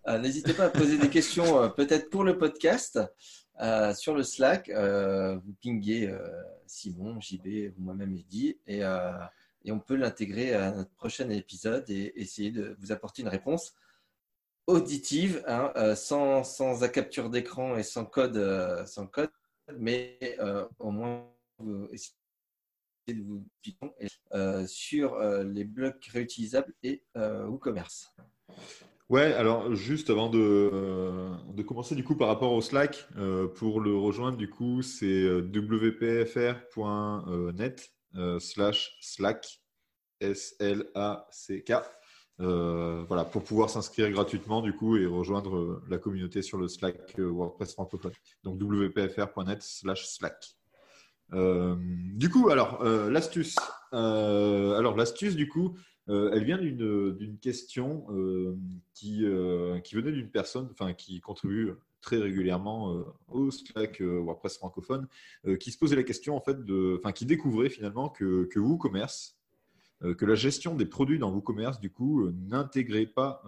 [0.07, 2.99] n'hésitez pas à poser des questions, peut-être pour le podcast,
[3.61, 4.69] euh, sur le Slack.
[4.71, 8.83] Euh, vous pinguez euh, Simon, JB, moi-même, Eddy, et,
[9.71, 13.75] on peut l'intégrer à notre prochain épisode et essayer de vous apporter une réponse
[14.67, 19.31] auditive, hein, sans, sans capture d'écran et sans code, sans code
[19.77, 20.39] mais
[20.79, 21.31] au moins
[21.93, 22.15] essayez
[23.09, 23.45] de vous
[24.33, 28.15] euh, sur les blocs réutilisables et WooCommerce.
[29.11, 30.39] Ouais, alors juste avant de,
[30.73, 34.83] euh, de commencer du coup par rapport au Slack, euh, pour le rejoindre du coup
[34.83, 36.81] c'est euh, wpfr.net
[38.39, 39.61] slash Slack
[40.21, 41.73] S-L-A-C-K.
[42.39, 47.73] Voilà, pour pouvoir s'inscrire gratuitement du coup et rejoindre la communauté sur le Slack WordPress
[47.73, 48.13] francophone.
[48.45, 50.55] Donc wpfr.net slash Slack.
[51.33, 53.57] Du coup, alors l'astuce.
[53.91, 55.77] Alors l'astuce du coup,
[56.11, 58.57] euh, elle vient d'une question euh,
[58.95, 65.07] qui, euh, qui venait d'une personne, qui contribue très régulièrement au Slack WordPress francophone,
[65.59, 69.37] qui se posait la question en fait de, enfin qui découvrait finalement que, WooCommerce,
[70.17, 73.45] que la gestion des produits dans WooCommerce du coup n'intégrait pas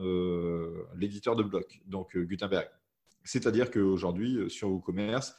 [0.95, 2.69] l'éditeur de bloc, donc Gutenberg.
[3.25, 5.35] C'est-à-dire qu'aujourd'hui sur WooCommerce,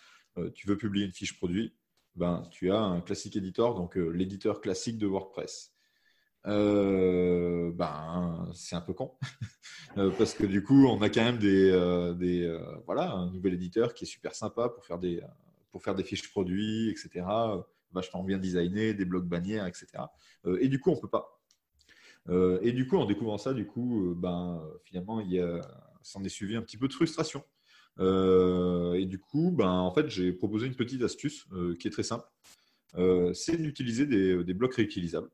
[0.56, 1.72] tu veux publier une fiche produit,
[2.16, 5.73] ben, tu as un classique éditeur, donc l'éditeur classique de WordPress.
[6.46, 9.14] Euh, ben, c'est un peu con
[9.96, 13.94] Euh, parce que du coup, on a quand même des, euh, voilà, un nouvel éditeur
[13.94, 15.22] qui est super sympa pour faire des,
[15.72, 17.24] pour faire des fiches produits, etc.
[17.92, 19.86] Vachement bien designé, des blocs bannières, etc.
[20.60, 21.40] Et du coup, on peut pas.
[22.64, 25.42] Et du coup, en découvrant ça, du coup, ben, finalement, il y
[26.02, 27.44] s'en est suivi un petit peu de frustration.
[28.00, 31.46] Et du coup, ben, en fait, j'ai proposé une petite astuce
[31.80, 32.26] qui est très simple.
[33.36, 35.30] C'est d'utiliser des, blocs réutilisables,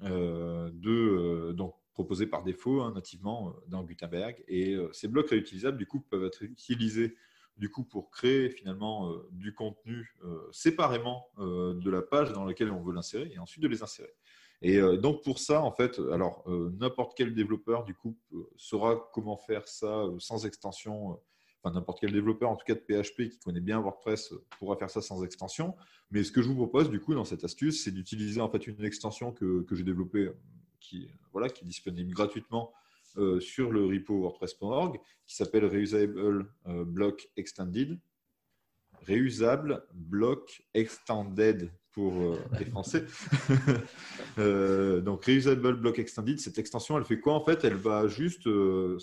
[0.00, 4.42] de, euh, donc proposés par défaut hein, nativement euh, dans Gutenberg.
[4.48, 7.16] Et euh, ces blocs réutilisables, du coup, peuvent être utilisés
[7.58, 12.44] du coup pour créer finalement euh, du contenu euh, séparément euh, de la page dans
[12.44, 14.14] laquelle on veut l'insérer et ensuite de les insérer.
[14.62, 18.48] Et euh, donc pour ça, en fait, alors euh, n'importe quel développeur du coup euh,
[18.56, 21.20] saura comment faire ça euh, sans extension.
[21.62, 24.76] Enfin, n'importe quel développeur, en tout cas de PHP, qui connaît bien WordPress, euh, pourra
[24.76, 25.76] faire ça sans extension.
[26.10, 28.66] Mais ce que je vous propose, du coup, dans cette astuce, c'est d'utiliser en fait
[28.66, 30.36] une extension que, que j'ai développée, euh,
[30.80, 32.72] qui, euh, voilà, qui est disponible gratuitement
[33.18, 37.98] euh, sur le repo WordPress.org, qui s'appelle Reusable euh, Block Extended.
[39.06, 43.04] Réusable Block Extended pour euh, les Français.
[44.38, 47.64] Euh, donc, Reusable Block Extended, cette extension, elle fait quoi en fait?
[47.64, 48.96] Elle va juste euh,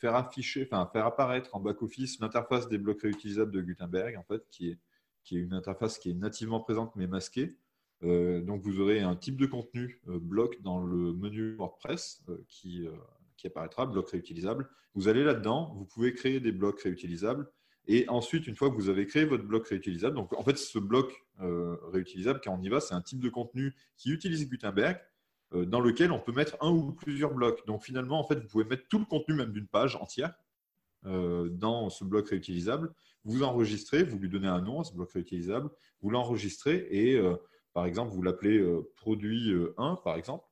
[0.00, 4.42] faire afficher, enfin faire apparaître en back-office l'interface des blocs réutilisables de Gutenberg, en fait,
[4.50, 4.78] qui est,
[5.22, 7.56] qui est une interface qui est nativement présente mais masquée.
[8.02, 12.38] Euh, donc, vous aurez un type de contenu euh, bloc dans le menu WordPress euh,
[12.48, 12.88] qui,
[13.36, 14.68] qui apparaîtra, bloc réutilisable.
[14.94, 17.50] Vous allez là-dedans, vous pouvez créer des blocs réutilisables
[17.86, 20.78] Et ensuite, une fois que vous avez créé votre bloc réutilisable, donc en fait, ce
[20.78, 24.98] bloc réutilisable, quand on y va, c'est un type de contenu qui utilise Gutenberg,
[25.52, 27.66] dans lequel on peut mettre un ou plusieurs blocs.
[27.66, 30.32] Donc finalement, en fait, vous pouvez mettre tout le contenu même d'une page entière
[31.06, 32.92] euh, dans ce bloc réutilisable.
[33.24, 35.70] Vous enregistrez, vous lui donnez un nom à ce bloc réutilisable,
[36.02, 37.36] vous l'enregistrez et euh,
[37.72, 40.44] par exemple, vous l'appelez euh, produit euh, 1, par exemple.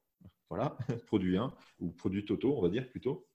[0.49, 0.77] Voilà,
[1.07, 3.27] produit 1 ou produit Toto, on va dire plutôt.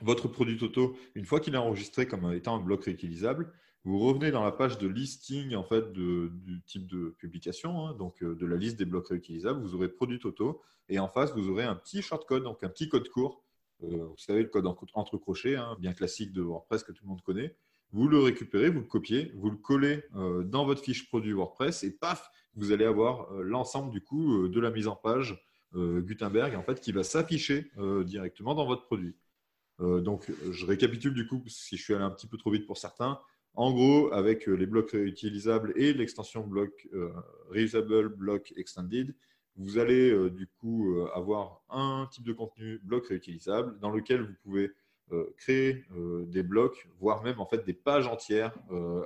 [0.00, 3.52] Votre produit Toto, une fois qu'il est enregistré comme étant un bloc réutilisable,
[3.84, 8.22] vous revenez dans la page de listing en fait, du type de publication, hein, donc
[8.22, 9.60] euh, de la liste des blocs réutilisables.
[9.60, 12.88] Vous aurez produit Toto et en face, vous aurez un petit shortcode, donc un petit
[12.88, 13.42] code court.
[13.82, 17.04] Euh, vous savez, le code en- entre crochets, hein, bien classique de WordPress que tout
[17.04, 17.56] le monde connaît.
[17.92, 21.84] Vous le récupérez, vous le copiez, vous le collez euh, dans votre fiche produit WordPress
[21.84, 25.42] et paf, vous allez avoir l'ensemble du coup de la mise en page
[25.74, 27.72] Gutenberg en fait qui va s'afficher
[28.04, 29.16] directement dans votre produit.
[29.80, 32.78] Donc, je récapitule du coup si je suis allé un petit peu trop vite pour
[32.78, 33.18] certains.
[33.56, 37.12] En gros, avec euh, les blocs réutilisables et l'extension bloc euh,
[37.50, 39.14] reusable block extended,
[39.56, 44.34] vous allez euh, du coup avoir un type de contenu bloc réutilisable dans lequel vous
[44.42, 44.72] pouvez
[45.36, 45.84] créer
[46.28, 48.54] des blocs, voire même en fait des pages entières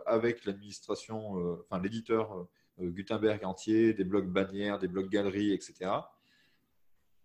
[0.07, 2.47] avec l'administration, enfin l'éditeur
[2.81, 5.91] Gutenberg entier, des blocs bannières, des blocs galeries, etc.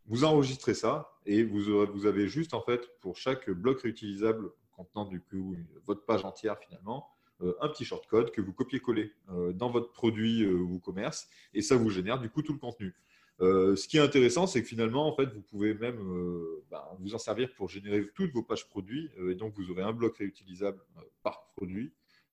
[0.07, 5.05] Vous enregistrez ça et vous, vous avez juste en fait pour chaque bloc réutilisable contenant
[5.05, 5.55] du coup
[5.85, 7.12] votre page entière finalement
[7.61, 11.75] un petit shortcode que vous copiez-collez euh, dans votre produit euh, ou commerce et ça
[11.75, 12.93] vous génère du coup tout le contenu.
[13.41, 17.17] Euh, ce qui est intéressant, c'est que finalement, vous pouvez même euh, ben, vous en
[17.17, 20.79] servir pour générer toutes vos pages produits euh, et donc vous aurez un bloc réutilisable
[20.97, 21.91] euh, par produit.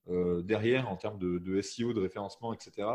[0.09, 2.89] Euh, derrière, en termes de SEO, de référencement, etc.,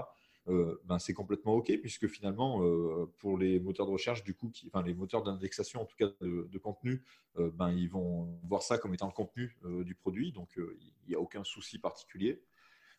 [0.47, 4.51] euh, ben, c'est complètement OK, puisque finalement, euh, pour les moteurs de recherche, du coup,
[4.67, 7.03] enfin les moteurs d'indexation, en tout cas de, contenu,
[7.37, 11.15] euh, ben, ils vont voir ça comme étant le contenu du produit, donc il n'y
[11.15, 12.41] a aucun souci particulier.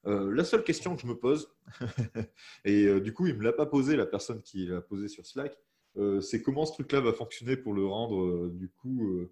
[0.04, 1.52] La seule question que je me pose,
[2.64, 5.26] et du coup, il ne me l'a pas posé, la personne qui l'a posé sur
[5.26, 5.58] Slack,
[6.20, 9.28] c'est comment ce truc-là va fonctionner pour le rendre, du coup,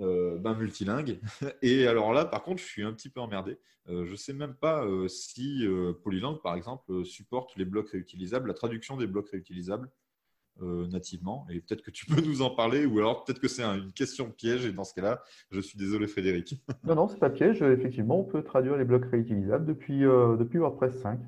[0.00, 1.20] euh, ben, multilingue.
[1.62, 3.58] Et alors là, par contre, je suis un petit peu emmerdé.
[3.88, 5.66] Euh, je ne sais même pas euh, si
[6.02, 9.90] Polylang, par exemple, supporte les blocs réutilisables, la traduction des blocs réutilisables
[10.60, 11.46] nativement.
[11.50, 13.92] Et peut-être que tu peux nous en parler, ou alors peut-être que c'est un- une
[13.92, 16.62] question piège, et dans ce cas-là, je suis désolé, Frédéric.
[16.84, 17.62] Non, non, c'est pas piège.
[17.62, 21.18] Effectivement, on peut traduire les blocs réutilisables depuis, depuis WordPress 5.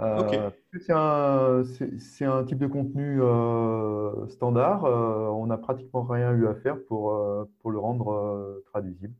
[0.00, 4.84] Euh, C'est un, type de contenu euh, standard.
[4.84, 7.20] euh, on n'a pratiquement rien eu à faire pour,
[7.60, 9.14] pour le rendre traduisible.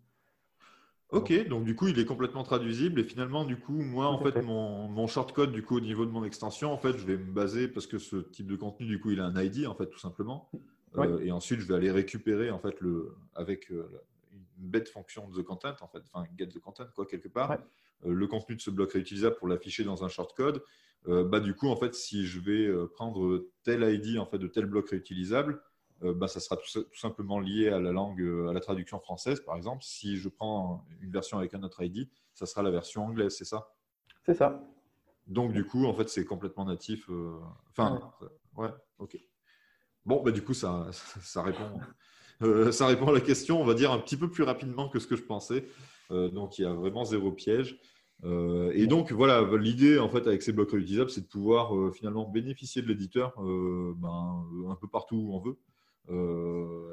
[1.11, 4.33] Ok, donc du coup, il est complètement traduisible et finalement, du coup, moi, en fait,
[4.33, 4.43] fait.
[4.43, 7.33] mon, mon shortcode, du coup, au niveau de mon extension, en fait, je vais me
[7.33, 9.87] baser parce que ce type de contenu, du coup, il a un ID, en fait,
[9.87, 10.51] tout simplement.
[10.95, 11.07] Oui.
[11.23, 13.89] Et ensuite, je vais aller récupérer, en fait, le, avec une
[14.59, 17.59] bête fonction de the content, en fait, enfin, get the content, quoi, quelque part, Ouais.
[18.07, 20.63] Euh, le contenu de ce bloc réutilisable pour l'afficher dans un shortcode.
[21.07, 24.39] Euh, bah, du coup, en fait, si je vais euh, prendre tel ID, en fait,
[24.39, 25.61] de tel bloc réutilisable,
[26.01, 29.57] bah, ça sera tout, tout simplement lié à la langue, à la traduction française, par
[29.57, 29.83] exemple.
[29.83, 33.45] Si je prends une version avec un autre ID, ça sera la version anglaise, c'est
[33.45, 33.75] ça?
[34.25, 34.63] C'est ça.
[35.27, 37.11] Donc, du coup, en fait, c'est complètement natif.
[37.71, 38.13] Enfin,
[38.57, 38.71] ouais.
[39.01, 39.19] ok.
[40.09, 41.81] Bon, bah, du coup, ça, ça, répond,
[42.43, 44.99] euh, ça répond à la question, on va dire, un petit peu plus rapidement que
[44.99, 45.67] ce que je pensais.
[46.11, 47.79] Euh, donc, il y a vraiment zéro piège.
[48.25, 51.91] Euh, et donc, voilà, l'idée, en fait, avec ces blocs réutilisables, c'est de pouvoir euh,
[51.93, 55.57] finalement bénéficier de l'éditeur ben, un peu partout où on veut.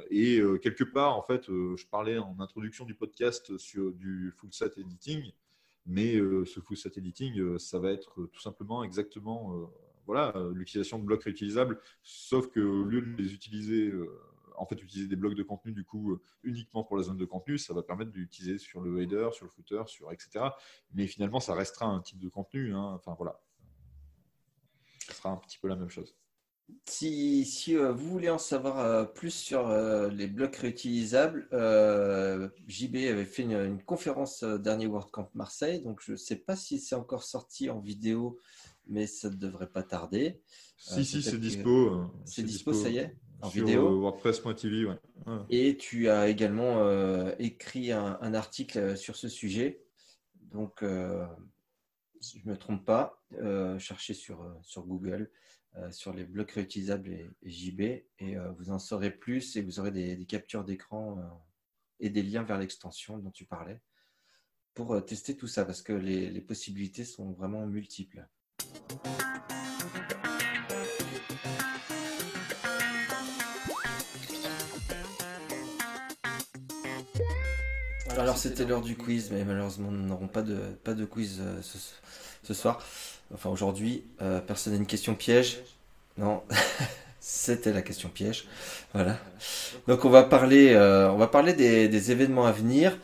[0.10, 4.78] Et quelque part, en fait, je parlais en introduction du podcast sur du full set
[4.78, 5.32] editing,
[5.86, 9.72] mais ce full set editing, ça va être tout simplement exactement
[10.06, 13.94] voilà, l'utilisation de blocs réutilisables, sauf que au lieu de les utiliser,
[14.58, 17.26] en fait, utiliser des blocs de contenu du coup euh, uniquement pour la zone de
[17.26, 20.46] contenu, ça va permettre d'utiliser sur le header, sur le footer, sur etc.
[20.94, 22.74] Mais finalement, ça restera un type de contenu.
[22.74, 22.94] hein.
[22.96, 23.42] Enfin voilà,
[25.08, 26.16] ça sera un petit peu la même chose.
[26.88, 31.48] Si, si euh, vous voulez en savoir euh, plus sur euh, les blocs réutilisables,
[32.68, 36.80] JB avait fait une, une conférence dernier WordCamp Marseille, donc je ne sais pas si
[36.80, 38.40] c'est encore sorti en vidéo,
[38.88, 40.42] mais ça ne devrait pas tarder.
[40.78, 42.06] Si, si, peut-être c'est dispo.
[42.26, 44.00] C'est dispo, ça y est, en sur vidéo.
[44.02, 44.96] WordPress.tv, ouais.
[45.26, 45.38] Ouais.
[45.50, 49.84] Et tu as également euh, écrit un, un article euh, sur ce sujet.
[50.52, 51.26] Donc, euh,
[52.22, 55.30] si je ne me trompe pas, euh, cherchez sur, sur Google
[55.92, 59.92] sur les blocs réutilisables et, et JB et vous en saurez plus et vous aurez
[59.92, 61.18] des, des captures d'écran
[62.00, 63.82] et des liens vers l'extension dont tu parlais
[64.74, 68.26] pour tester tout ça parce que les, les possibilités sont vraiment multiples.
[78.18, 81.62] Alors c'était l'heure du quiz, mais malheureusement nous n'aurons pas de, pas de quiz euh,
[81.62, 81.78] ce,
[82.44, 82.82] ce soir.
[83.34, 85.60] Enfin aujourd'hui, euh, personne n'a une question piège.
[86.18, 86.42] Non,
[87.20, 88.48] c'était la question piège.
[88.94, 89.18] Voilà.
[89.88, 92.98] Donc on va parler, euh, on va parler des, des événements à venir.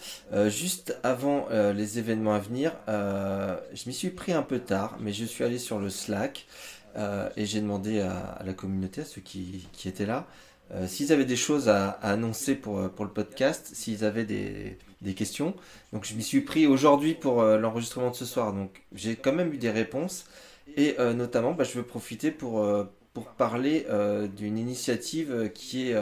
[0.48, 5.26] Juste avant les événements à venir, je m'y suis pris un peu tard, mais je
[5.26, 6.48] suis allé sur le Slack
[7.36, 10.26] et j'ai demandé à, à la communauté, à ceux qui, qui étaient là,
[10.74, 14.78] euh, s'ils avaient des choses à, annoncer pour, euh, pour le podcast, s'ils avaient des,
[15.02, 15.54] des questions.
[15.92, 18.54] Donc je m'y suis pris aujourd'hui pour euh, l'enregistrement de ce soir.
[18.54, 20.26] Donc j'ai quand même eu des réponses.
[20.78, 22.66] Et notamment, bah, je veux profiter pour,
[23.14, 23.86] pour parler
[24.38, 25.96] d'une initiative qui est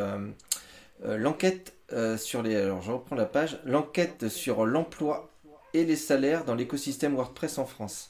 [1.04, 1.74] l'enquête
[2.18, 2.56] sur les...
[2.56, 3.60] Alors je reprends la page.
[3.66, 5.32] L'enquête sur l'emploi
[5.74, 8.10] et les salaires dans l'écosystème WordPress en France.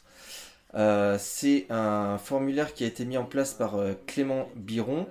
[1.20, 5.08] C'est un formulaire qui a été mis en place par Clément Biron.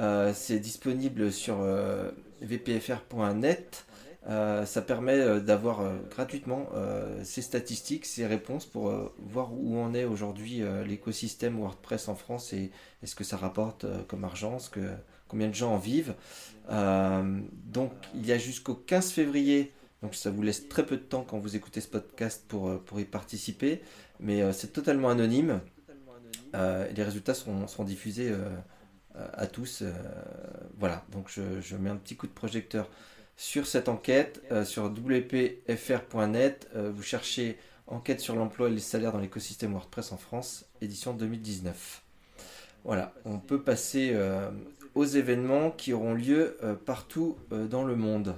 [0.00, 3.84] Euh, c'est disponible sur euh, vpfr.net.
[4.28, 6.68] Euh, ça permet d'avoir gratuitement
[7.22, 12.70] ces statistiques, ces réponses pour voir où en est aujourd'hui l'écosystème WordPress en France et,
[13.02, 14.80] et ce que ça rapporte comme argent, ce que,
[15.26, 16.14] combien de gens en vivent.
[16.68, 19.72] Donc il y a jusqu'au 15 février,
[20.02, 23.00] donc ça vous laisse très peu de temps quand vous écoutez ce podcast pour, pour
[23.00, 23.80] y participer,
[24.20, 25.62] mais c'est totalement anonyme.
[26.52, 28.34] Les résultats seront, diffusés
[29.14, 29.82] à tous.
[29.82, 29.92] euh,
[30.78, 32.88] voilà, donc je, mets un petit coup de projecteur
[33.36, 36.68] sur cette enquête euh, sur wpfr.net.
[36.76, 41.12] euh, vous cherchez enquête sur l'emploi et les salaires dans l'écosystème WordPress en France, édition
[41.12, 42.02] 2019.
[42.84, 44.50] Voilà, on peut passer euh,
[44.94, 48.34] aux événements qui auront lieu euh, partout euh, dans le monde.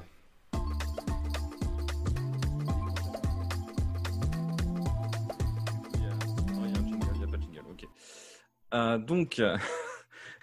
[8.75, 9.59] Euh, donc, euh,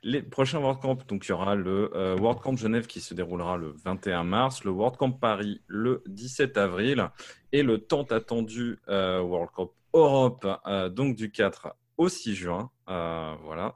[0.03, 3.73] les prochains WordCamp, donc il y aura le euh, WordCamp Genève qui se déroulera le
[3.83, 7.09] 21 mars, le WordCamp Paris le 17 avril
[7.51, 12.69] et le tant attendu euh, WordCamp Europe, euh, donc du 4 au 6 juin.
[12.89, 13.75] Euh, voilà.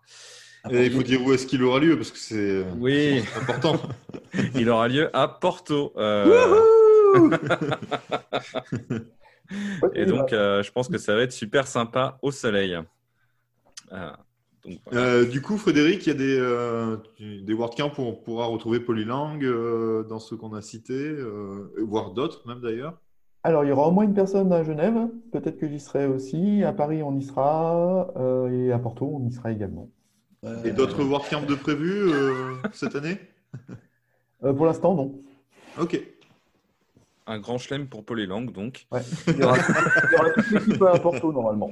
[0.71, 3.21] Et il faut dire où est-ce qu'il aura lieu parce que c'est Oui.
[3.35, 3.81] important.
[4.55, 5.91] Il aura lieu à Porto.
[5.97, 6.55] euh,
[9.93, 12.79] et donc, je pense que ça va être super sympa au soleil.
[14.65, 15.01] Euh, donc, voilà.
[15.01, 18.79] Euh, du coup, Frédéric, il y a des, euh, des WordCamp où on pourra retrouver
[18.79, 22.99] Polylang euh, dans ceux qu'on a cités, euh, voire d'autres même d'ailleurs.
[23.43, 24.95] Alors, il y aura au moins une personne à Genève.
[25.33, 26.63] Peut-être que j'y serai aussi.
[26.63, 28.09] À Paris, on y sera.
[28.15, 29.89] euh, et à Porto, on y sera également.
[30.63, 33.17] Et d'autres WordCamp de prévus euh, cette année?
[34.43, 35.13] Euh, pour l'instant, non.
[35.79, 36.01] Ok.
[37.27, 38.85] Un grand chelem pour Polylang, donc.
[38.91, 39.01] Ouais.
[39.27, 41.71] Il y aura, il y aura toute l'équipe à Porto, normalement.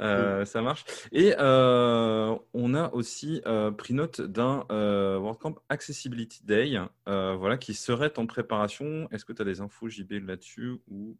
[0.00, 0.84] Euh, ça marche.
[1.12, 8.18] Et euh, on a aussi euh, pris note d'un WordCamp Accessibility Day voilà, qui serait
[8.18, 9.08] en préparation.
[9.10, 11.16] Est-ce que tu as des infos, JB, là-dessus ou,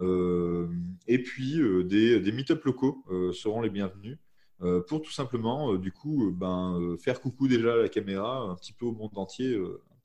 [0.02, 3.04] Et puis des, des meet-up locaux
[3.34, 4.18] seront les bienvenus.
[4.60, 8.86] pour tout simplement, du coup, ben, faire coucou déjà à la caméra un petit peu
[8.86, 9.58] au monde entier,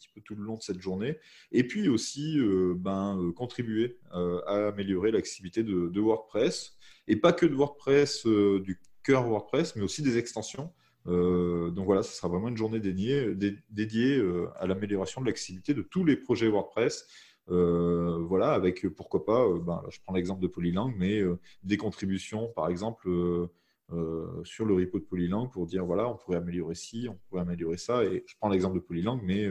[0.04, 1.18] petit peu tout le long de cette journée,
[1.52, 6.76] et puis aussi euh, ben, euh, contribuer euh, à améliorer l'accessibilité de, WordPress,
[7.08, 10.72] et pas que de WordPress, du cœur WordPress, mais aussi des extensions
[11.06, 14.22] donc voilà, ce sera vraiment une journée dédiée, dé- dédiée
[14.56, 17.06] à l'amélioration de l'accessibilité de tous les projets WordPress.
[17.46, 21.20] Voilà, avec pourquoi pas, ben, je prends l'exemple de Polylang, mais
[21.62, 23.06] des contributions, par exemple,
[24.44, 27.76] sur le repo de Polylang pour dire voilà, on pourrait améliorer ci, on pourrait améliorer
[27.76, 28.02] ça.
[28.04, 29.46] Et je prends l'exemple de Polylang, mais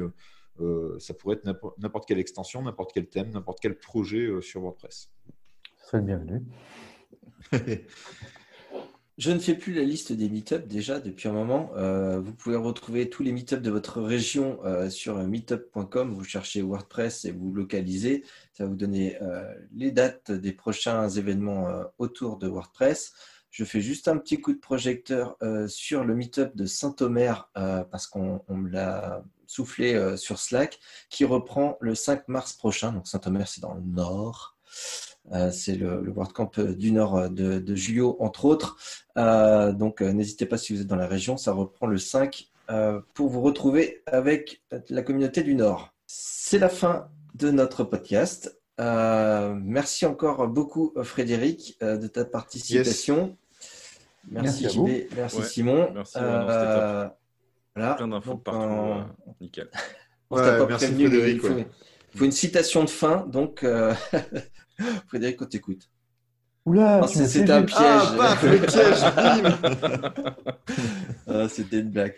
[1.00, 5.12] ça pourrait être n'importe quelle extension, n'importe quel thème, n'importe quel projet euh, sur WordPress.
[5.78, 6.42] Ce serait le bienvenu.
[9.20, 11.70] Je ne fais plus la liste des meetups déjà depuis un moment.
[11.76, 16.16] Euh, vous pouvez retrouver tous les meetups de votre région euh, sur meetup.com.
[16.16, 18.24] Vous cherchez WordPress et vous localisez.
[18.54, 19.44] Ça va vous donner euh,
[19.76, 23.14] les dates des prochains événements euh, autour de WordPress.
[23.54, 27.84] Je fais juste un petit coup de projecteur euh, sur le meetup de Saint-Omer euh,
[27.84, 30.80] parce qu'on on me l'a soufflé euh, sur Slack
[31.12, 32.92] qui reprend le 5 mars prochain.
[32.92, 34.58] Donc Saint-Omer, c'est dans le nord.
[35.52, 38.76] C'est le, le WordCamp du nord de, Julio, entre autres.
[39.16, 43.30] Donc, n'hésitez pas si vous êtes dans la région, ça reprend le 5 euh, pour
[43.30, 45.94] vous retrouver avec la communauté du Nord.
[46.08, 48.60] C'est la fin de notre podcast.
[48.80, 53.38] Merci encore beaucoup, Frédéric, de ta participation.
[54.30, 54.90] Merci, Merci à vous.
[55.16, 55.92] Merci Ouais, Simon.
[55.94, 56.18] merci.
[56.18, 57.08] Euh,
[57.76, 57.94] voilà.
[57.96, 58.62] Plein d'infos partout.
[58.62, 59.70] euh, euh, nickel.
[60.30, 61.68] on t'a Ouais, pas merci prévenu, Frédéric, il faut, ouais.
[62.16, 63.26] faut une citation de fin.
[63.28, 63.94] Donc, euh,
[65.08, 65.90] Frédéric, on t'écoute.
[66.66, 67.78] Oula, m'as c'est- un piège.
[67.80, 70.34] Ah, paf, le piège, bim
[71.28, 72.16] Ah, C'était une blague.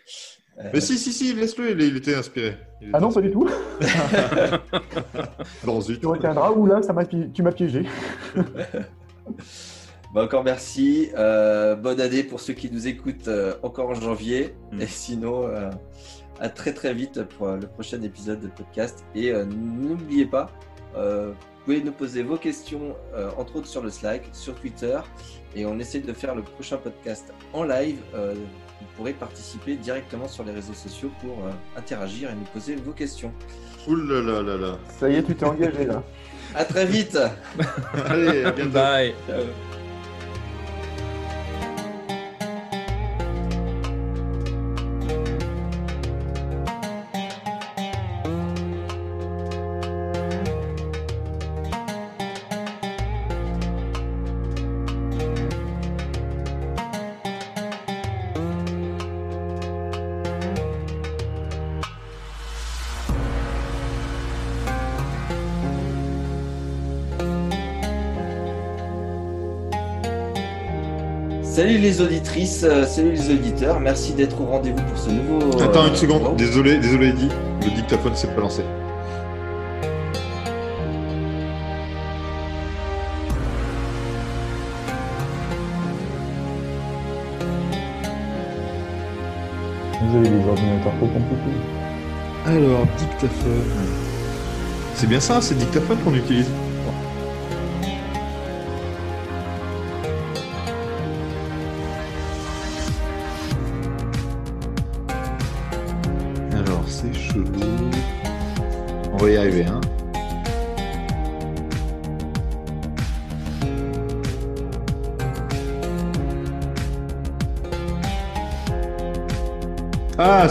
[0.59, 2.55] Euh, Mais si, si, si, laisse-le, il, il était inspiré.
[2.79, 3.49] Il était Ah non, pas du tout.
[5.63, 5.99] Alors, zut.
[5.99, 6.51] Tu retiendras.
[6.51, 7.85] Oula, ça m'a pi- tu m'as piégé.
[10.15, 11.09] Bah, encore merci.
[11.17, 14.55] Euh, bonne année pour ceux qui nous écoutent euh, encore en janvier.
[14.71, 14.81] Mm.
[14.81, 15.69] Et sinon, euh,
[16.39, 19.03] à très très vite pour le prochain épisode de podcast.
[19.13, 20.49] Et euh, n'oubliez pas,
[20.95, 24.97] euh, vous pouvez nous poser vos questions, euh, entre autres sur le Slack, sur Twitter.
[25.53, 27.97] Et on essaie de faire le prochain podcast en live.
[28.13, 32.75] Euh, vous pourrez participer directement sur les réseaux sociaux pour euh, interagir et nous poser
[32.77, 33.33] vos questions.
[33.85, 34.77] Ouh là là là là.
[34.97, 36.01] Ça y est, tu t'es engagé là.
[36.53, 37.19] À très vite.
[38.05, 38.71] Allez, à bientôt.
[38.71, 39.13] Bye.
[39.27, 39.43] Ciao.
[72.35, 75.61] Auditrices, euh, salut les auditeurs, merci d'être au rendez-vous pour ce nouveau.
[75.61, 76.35] Attends euh, une seconde, wow.
[76.35, 77.29] désolé, désolé Eddie,
[77.63, 78.63] le dictaphone s'est pas lancé.
[90.01, 91.59] Vous avez des ordinateurs trop compliqués.
[92.45, 93.63] Alors, dictaphone.
[94.93, 96.47] C'est bien ça, c'est dictaphone qu'on utilise.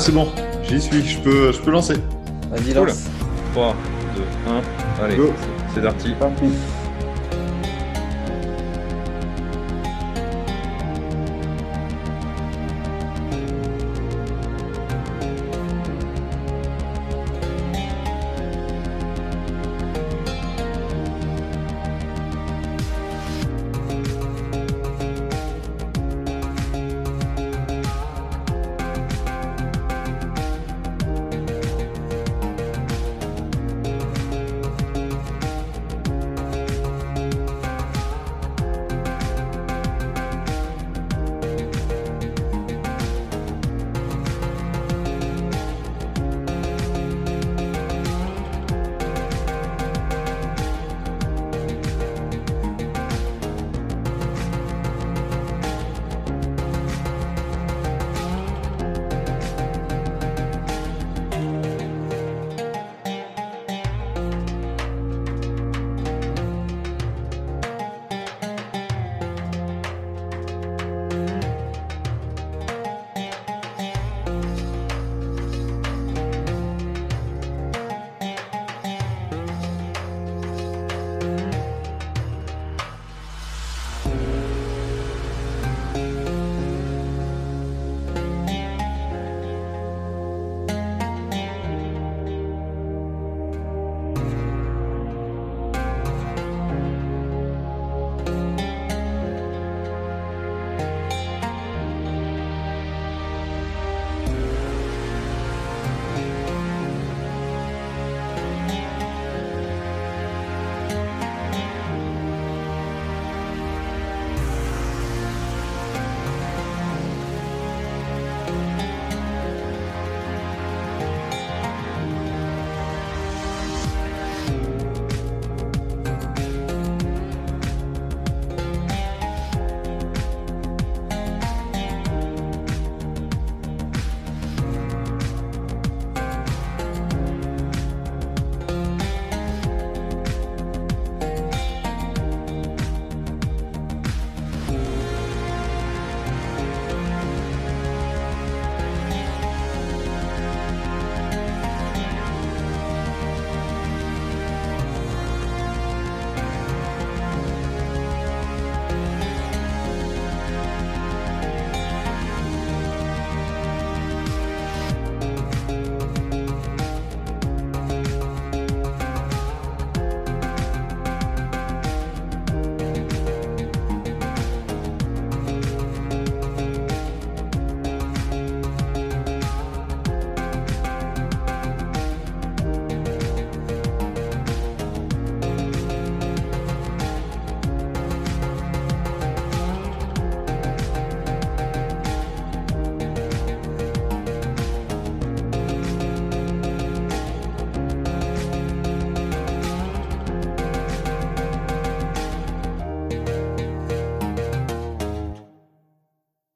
[0.05, 0.29] C'est bon,
[0.69, 1.95] j'y suis, je peux, je peux lancer.
[2.51, 2.89] Vas-y, Cool.
[2.89, 3.05] lance.
[3.55, 3.75] 3,
[4.17, 4.23] 2,
[5.01, 5.05] 1.
[5.05, 5.33] Allez, Go.
[5.75, 6.11] c'est parti.
[6.21, 6.45] Parti.